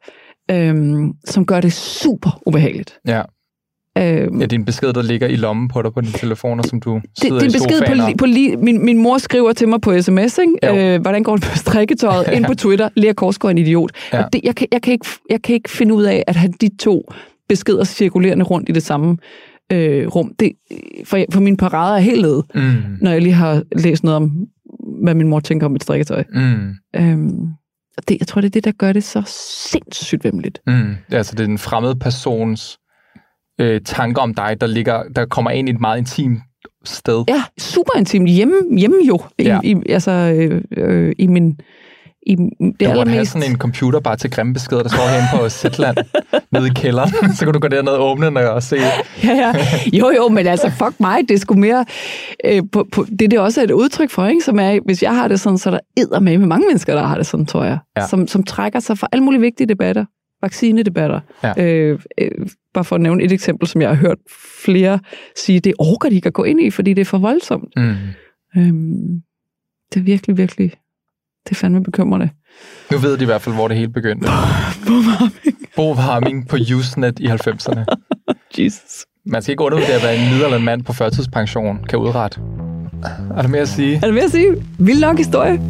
øhm, 0.52 1.14
som 1.26 1.46
gør 1.46 1.62
det 1.62 1.74
super 1.74 2.42
ubehageligt. 2.46 3.00
Ja. 3.08 3.22
Øhm, 3.98 4.40
ja, 4.40 4.46
det 4.46 4.54
er 4.54 4.58
en 4.58 4.66
besked, 4.66 4.94
der 4.94 5.02
ligger 5.02 5.28
i 5.28 5.36
lommen 5.36 5.68
på 5.68 5.82
dig 5.82 5.94
på 5.94 6.02
din 6.02 6.12
telefon, 6.12 6.60
og 6.60 6.66
som 6.66 6.80
du 6.80 6.94
det, 6.96 7.04
sidder 7.22 7.36
det 7.40 7.42
er 7.44 7.48
en 7.48 7.54
besked 7.54 7.82
på, 7.88 7.94
li, 7.94 8.16
på 8.18 8.26
li, 8.26 8.56
min, 8.56 8.86
min 8.86 8.98
mor 8.98 9.18
skriver 9.18 9.54
til 9.54 9.68
mig 9.68 9.82
på 9.82 10.02
sms, 10.02 10.38
ikke? 10.38 10.54
Jo. 10.64 10.78
Øh, 10.78 11.02
hvordan 11.02 11.24
går 11.24 11.36
det 11.36 11.46
på 11.46 11.58
strikketøjet? 11.58 12.28
Ind 12.36 12.46
på 12.46 12.56
Twitter, 12.56 12.90
Lea 12.96 13.14
Korsgaard 13.14 13.52
en 13.52 13.58
idiot. 13.58 13.92
Ja. 14.14 14.24
Og 14.24 14.34
det, 14.34 14.42
jeg, 14.44 14.56
kan, 14.56 14.68
jeg, 14.72 14.82
kan 14.82 14.94
ikke, 14.94 15.06
jeg 15.30 15.42
kan 15.42 15.56
ikke 15.56 15.70
finde 15.70 15.94
ud 15.94 16.04
af, 16.04 16.24
at 16.28 16.36
have 16.36 16.54
de 16.62 16.70
to 16.80 17.12
beskeder 17.50 17.84
cirkulerende 17.84 18.46
rundt 18.46 18.70
i 18.70 18.72
det 18.72 18.84
samme 18.84 19.18
øh, 19.72 20.08
rum. 20.08 20.32
Det, 20.40 20.52
for, 21.06 21.26
for 21.34 21.42
min 21.42 21.58
parade 21.58 21.96
er 21.98 22.02
helt 22.02 22.22
nede, 22.22 22.44
Mm. 22.56 22.62
når 23.02 23.12
jeg 23.12 23.22
lige 23.22 23.34
har 23.34 23.64
læst 23.76 24.04
noget 24.04 24.16
om, 24.16 24.32
hvad 25.04 25.16
min 25.16 25.28
mor 25.28 25.40
tænker 25.40 25.66
om 25.66 25.72
mit 25.72 25.84
strikketøj. 25.84 26.24
Mm. 26.34 26.74
Øhm, 26.96 27.40
og 27.98 28.04
det, 28.08 28.18
jeg 28.20 28.28
tror, 28.28 28.42
det 28.42 28.48
er 28.48 28.52
det, 28.52 28.64
der 28.66 28.72
gør 28.72 28.94
det 28.94 29.04
så 29.04 29.24
sindssygt 29.72 30.24
vemmeligt. 30.24 30.62
Mm. 30.68 30.96
Altså, 31.12 31.32
det 31.36 31.40
er 31.40 31.48
den 31.48 31.58
fremmede 31.58 31.96
persons 31.96 32.78
øh, 33.62 33.82
tanker 33.86 34.22
om 34.22 34.34
dig, 34.34 34.62
der, 34.62 34.68
ligger, 34.68 35.04
der 35.16 35.26
kommer 35.26 35.52
ind 35.52 35.70
i 35.70 35.72
et 35.72 35.80
meget 35.80 35.98
intimt 35.98 36.40
sted. 36.84 37.24
Ja, 37.28 37.44
super 37.60 37.98
intimt. 37.98 38.30
Hjemme, 38.30 38.78
hjemme 38.78 38.98
jo. 39.08 39.20
I, 39.38 39.44
Ja. 39.44 39.60
i, 39.64 39.76
altså, 39.90 40.12
øh, 40.12 40.62
øh, 40.72 41.16
i 41.18 41.28
min... 41.28 41.60
I 42.28 42.36
det 42.36 42.40
Du 42.60 42.60
burde 42.60 42.76
have 42.86 43.00
allermest... 43.00 43.32
sådan 43.32 43.52
en 43.52 43.58
computer 43.58 44.00
bare 44.00 44.16
til 44.16 44.32
grimme 44.32 44.54
beskeder, 44.54 44.82
der 44.82 44.90
står 44.90 45.08
herinde 45.10 45.28
på 45.34 45.50
Zetland, 45.50 45.98
nede 46.54 46.68
i 46.68 46.72
kælderen. 46.76 47.12
Så 47.36 47.46
kan 47.46 47.54
du 47.54 47.60
gå 47.60 47.68
derned 47.68 47.92
og 47.92 48.12
åbne 48.12 48.26
den 48.26 48.38
og 48.38 48.63
se. 48.63 48.78
Ja, 49.24 49.34
ja. 49.34 49.54
Jo, 49.94 50.12
jo, 50.18 50.30
men 50.30 50.48
altså, 50.48 50.70
fuck 50.70 51.00
mig, 51.00 51.22
det 51.30 51.32
er 51.32 51.40
sgu 51.40 51.56
mere... 51.56 51.86
Øh, 52.46 52.63
på, 52.72 52.88
på, 52.92 53.06
det, 53.10 53.20
det 53.20 53.34
er 53.34 53.40
også 53.40 53.63
et 53.63 53.72
udtryk 53.72 54.10
for, 54.10 54.26
ikke? 54.26 54.42
Som 54.42 54.60
er, 54.60 54.80
hvis 54.86 55.04
jeg 55.04 55.16
har 55.16 55.28
det 55.28 55.40
sådan, 55.40 55.58
så 55.58 55.70
er 55.70 55.72
der 55.72 55.80
edder 55.98 56.20
med 56.20 56.38
med 56.38 56.48
mange 56.48 56.68
mennesker, 56.68 56.96
der 56.96 57.04
har 57.04 57.18
det 57.18 57.26
sådan, 57.26 57.46
tror 57.46 57.63
jeg. 57.63 57.78
Ja. 57.98 58.08
Som, 58.08 58.28
som 58.28 58.44
trækker 58.44 58.80
sig 58.80 58.98
fra 58.98 59.08
alle 59.12 59.24
mulige 59.24 59.42
vigtige 59.42 59.68
debatter. 59.68 60.06
Vaccinedebatter. 60.42 61.20
Ja. 61.44 61.63
Øh, 61.63 62.00
øh, 62.18 62.32
bare 62.74 62.84
for 62.84 62.96
at 62.96 63.02
nævne 63.02 63.24
et 63.24 63.32
eksempel, 63.32 63.68
som 63.68 63.82
jeg 63.82 63.90
har 63.90 63.96
hørt 63.96 64.18
flere 64.66 65.00
sige, 65.36 65.60
det 65.60 65.74
orker 65.80 66.10
de 66.10 66.16
ikke 66.16 66.28
at 66.28 66.34
gå 66.34 66.44
ind 66.44 66.62
i, 66.62 66.70
fordi 66.70 66.94
det 66.94 67.02
er 67.02 67.06
for 67.06 67.18
voldsomt. 67.18 67.74
Mm. 67.76 67.96
Øhm, 68.58 69.22
det 69.94 70.00
er 70.00 70.04
virkelig, 70.04 70.38
virkelig... 70.38 70.74
Det 71.50 71.56
er 71.56 71.56
fandme 71.56 71.84
bekymrende. 71.84 72.30
Nu 72.92 72.98
ved 72.98 73.18
de 73.18 73.24
i 73.24 73.26
hvert 73.26 73.42
fald, 73.42 73.56
hvor 73.56 73.68
det 73.68 73.78
hele 73.78 73.90
begyndte. 73.90 74.28
Bo 75.76 75.94
Warming 75.94 76.48
på 76.48 76.58
Usenet 76.76 77.20
i 77.20 77.28
90'erne. 77.28 77.86
Jesus. 78.60 79.06
Man 79.26 79.42
skal 79.42 79.52
ikke 79.52 79.64
undervurdere, 79.64 80.00
hvad 80.00 80.18
en 80.18 80.30
middelalderen 80.30 80.66
mand 80.66 80.84
på 80.84 80.94
førtidspension 80.94 81.80
kan 81.90 82.00
udrette. 82.00 82.42
Er 83.38 83.42
der 83.42 83.48
mere 83.48 83.62
at 83.62 83.70
sige? 83.70 83.96
Er 83.96 84.06
det 84.06 84.14
ved 84.16 84.22
at 84.22 84.32
sige? 84.32 84.48
Vild 84.80 85.00
nok 85.00 85.18
historie. 85.18 85.62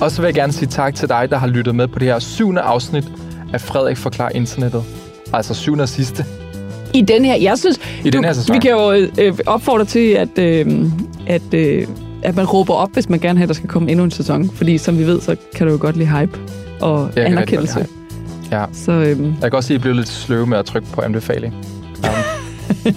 Og 0.00 0.10
så 0.10 0.20
vil 0.22 0.26
jeg 0.26 0.34
gerne 0.34 0.52
sige 0.52 0.68
tak 0.68 0.94
til 0.94 1.08
dig, 1.08 1.30
der 1.30 1.36
har 1.36 1.46
lyttet 1.46 1.74
med 1.74 1.88
på 1.88 1.98
det 1.98 2.08
her 2.08 2.18
syvende 2.18 2.60
afsnit 2.60 3.04
af 3.52 3.60
Frederik 3.60 3.96
Forklar 3.96 4.28
Internettet. 4.28 4.84
Altså 5.32 5.54
syvende 5.54 5.82
og 5.82 5.88
sidste. 5.88 6.24
I 6.94 7.00
den 7.00 7.24
her, 7.24 7.36
jeg 7.36 7.58
synes... 7.58 7.80
I 8.04 8.10
den 8.10 8.24
her 8.24 8.32
sæson. 8.32 8.54
Vi 8.54 8.60
kan 8.60 8.70
jo 8.70 8.92
øh, 8.92 9.38
opfordre 9.46 9.84
til, 9.84 10.08
at, 10.08 10.38
øh, 10.38 10.84
at, 11.26 11.54
øh, 11.54 11.86
at 12.22 12.36
man 12.36 12.46
råber 12.46 12.74
op, 12.74 12.92
hvis 12.92 13.08
man 13.08 13.18
gerne 13.20 13.34
vil 13.34 13.38
have, 13.38 13.44
at 13.44 13.48
der 13.48 13.54
skal 13.54 13.68
komme 13.68 13.90
endnu 13.90 14.04
en 14.04 14.10
sæson. 14.10 14.50
Fordi 14.50 14.78
som 14.78 14.98
vi 14.98 15.06
ved, 15.06 15.20
så 15.20 15.36
kan 15.54 15.66
du 15.66 15.72
jo 15.72 15.78
godt 15.80 15.96
lide 15.96 16.18
hype 16.18 16.38
og 16.80 17.10
Jeg 17.16 17.26
anerkendelse. 17.26 17.86
Ja. 18.52 18.64
Så 18.72 18.92
øh, 18.92 19.20
Jeg 19.42 19.50
kan 19.50 19.52
også 19.52 19.66
sige, 19.66 19.74
at 19.74 19.80
I 19.80 19.82
blev 19.82 19.94
lidt 19.94 20.08
sløve 20.08 20.46
med 20.46 20.58
at 20.58 20.64
trykke 20.64 20.88
på 20.92 21.00
anbefaling. 21.00 21.54
Um, 21.54 22.10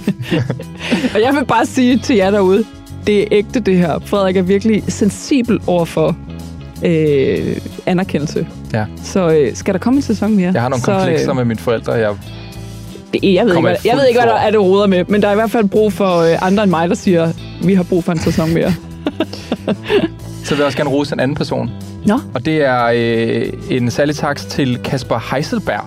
og 1.16 1.22
jeg 1.22 1.34
vil 1.40 1.46
bare 1.46 1.66
sige 1.66 1.98
til 1.98 2.16
jer 2.16 2.32
derude, 2.32 2.64
det 3.08 3.22
er 3.22 3.28
ægte 3.32 3.60
det 3.60 3.78
her. 3.78 4.00
Frederik 4.06 4.38
er 4.38 4.42
virkelig 4.42 4.84
sensibel 4.88 5.60
over 5.68 5.86
for 5.86 6.18
øh, 6.86 7.56
anerkendelse. 7.86 8.48
Ja. 8.74 8.86
Så 9.04 9.30
øh, 9.30 9.56
skal 9.56 9.74
der 9.74 9.80
komme 9.80 9.98
en 9.98 10.02
sæson 10.02 10.36
mere? 10.36 10.52
jeg 10.54 10.62
har 10.62 10.70
nogle 10.70 10.84
så, 10.84 10.92
komplekser 10.92 11.34
med 11.34 11.46
mine 11.46 11.60
forældre. 11.60 11.94
Jeg, 11.94 12.16
Det, 13.14 13.34
jeg, 13.34 13.46
ved 13.46 13.56
ikke, 13.56 13.62
hvad, 13.62 13.76
jeg 13.86 13.98
ved 13.98 14.08
ikke, 14.08 14.20
hvad 14.20 14.30
der 14.30 14.36
er, 14.36 14.52
det 14.52 14.60
roder 14.62 14.88
med, 14.88 15.06
men 15.08 15.22
der 15.22 15.28
er 15.28 15.32
i 15.32 15.36
hvert 15.36 15.52
fald 15.52 15.68
brug 15.70 15.94
for 15.94 16.18
øh, 16.18 16.48
andre 16.48 16.64
end 16.64 16.72
mig, 16.72 16.90
der 16.90 16.96
siger, 16.96 17.32
vi 17.64 17.74
har 17.74 17.84
brug 17.84 18.04
for 18.04 18.12
en 18.12 18.20
sæson 18.20 18.54
mere. 18.54 18.74
Så 20.44 20.50
vil 20.50 20.58
jeg 20.58 20.66
også 20.66 20.78
gerne 20.78 20.90
rose 20.90 21.14
en 21.14 21.20
anden 21.20 21.36
person. 21.38 21.70
Nå, 22.06 22.20
Og 22.34 22.46
det 22.46 22.66
er 22.66 22.84
øh, 22.96 23.54
en 23.70 23.92
særlig 23.92 24.16
tak 24.16 24.38
til 24.38 24.78
Kasper 24.84 25.36
Heiselberg, 25.36 25.84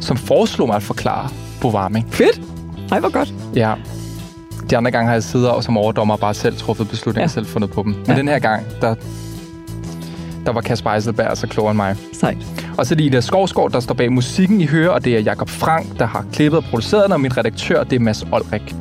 som 0.00 0.16
foreslog 0.16 0.66
mig 0.68 0.76
at 0.76 0.82
forklare 0.82 1.28
på 1.60 1.70
varming. 1.70 2.06
fedt. 2.10 2.40
Ej, 2.92 3.00
hvor 3.00 3.08
godt. 3.12 3.34
Ja. 3.54 3.74
De 4.70 4.76
andre 4.76 4.90
gange 4.90 5.06
har 5.06 5.14
jeg 5.14 5.22
siddet 5.22 5.48
og 5.48 5.64
som 5.64 5.76
overdommer 5.76 6.16
bare 6.16 6.34
selv 6.34 6.56
truffet 6.56 6.88
beslutninger, 6.88 7.24
Ja. 7.24 7.28
selv 7.28 7.46
fundet 7.46 7.70
på 7.70 7.82
dem. 7.82 7.92
Men 7.92 8.04
Ja. 8.08 8.16
den 8.16 8.28
her 8.28 8.38
gang, 8.38 8.62
der, 8.80 8.94
der 10.46 10.52
var 10.52 10.60
Kasper 10.60 10.90
Heiselberg 10.90 11.36
så 11.36 11.46
klogere 11.46 11.70
end 11.70 11.76
mig. 11.76 11.96
Sejt. 12.12 12.36
Og 12.78 12.86
så 12.86 12.94
er 12.94 12.96
det 12.96 13.04
Ida 13.04 13.20
Skovsgaard, 13.20 13.70
der 13.72 13.80
står 13.80 13.94
bag 13.94 14.12
musikken 14.12 14.60
i 14.60 14.66
høre, 14.66 14.90
og 14.90 15.04
det 15.04 15.16
er 15.16 15.20
Jakob 15.20 15.48
Frank, 15.48 15.98
der 15.98 16.06
har 16.06 16.24
klippet 16.32 16.58
og 16.58 16.64
produceret 16.64 17.04
den, 17.04 17.12
og 17.12 17.20
min 17.20 17.36
redaktør, 17.36 17.84
det 17.84 17.96
er 17.96 18.00
Mads 18.00 18.24
Olrik. 18.32 18.74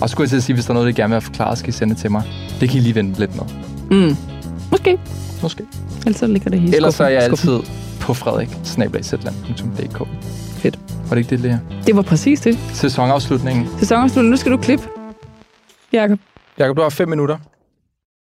Og 0.00 0.08
så 0.08 0.12
skulle 0.12 0.24
jeg 0.24 0.30
til 0.30 0.36
at 0.36 0.42
sige, 0.42 0.54
hvis 0.54 0.64
der 0.64 0.70
er 0.70 0.74
noget, 0.74 0.88
I 0.88 0.92
gerne 0.92 1.08
vil 1.08 1.14
have 1.14 1.20
forklaret, 1.20 1.58
skal 1.58 1.68
I 1.68 1.72
sende 1.72 1.94
det 1.94 2.00
til 2.00 2.10
mig. 2.10 2.22
Det 2.60 2.68
kan 2.68 2.78
I 2.78 2.80
lige 2.80 2.94
vente 2.94 3.20
lidt 3.20 3.36
med. 3.36 3.44
Mm. 3.90 4.16
Måske. 4.70 4.98
Måske. 5.42 5.64
Ellers 6.06 6.16
så 6.16 6.26
ligger 6.26 6.50
det 6.50 6.60
i 6.60 6.74
Ellers 6.74 6.94
så 6.94 7.04
er 7.04 7.08
jeg 7.08 7.22
altid 7.22 7.60
på 8.00 8.14
frederik 8.14 8.48
Fedt. 10.56 10.78
Var 11.08 11.14
det 11.14 11.16
ikke 11.18 11.30
det, 11.30 11.40
Lea? 11.40 11.58
Det 11.86 11.96
var 11.96 12.02
præcis 12.02 12.40
det. 12.40 12.58
Sæsonafslutningen. 12.72 13.68
Sæsonafslutning. 13.78 14.30
Nu 14.30 14.36
skal 14.36 14.52
du 14.52 14.56
klippe. 14.56 14.84
Jakob. 15.92 16.18
Jakob, 16.58 16.76
du 16.76 16.82
har 16.82 16.88
fem 16.88 17.08
minutter. 17.08 17.38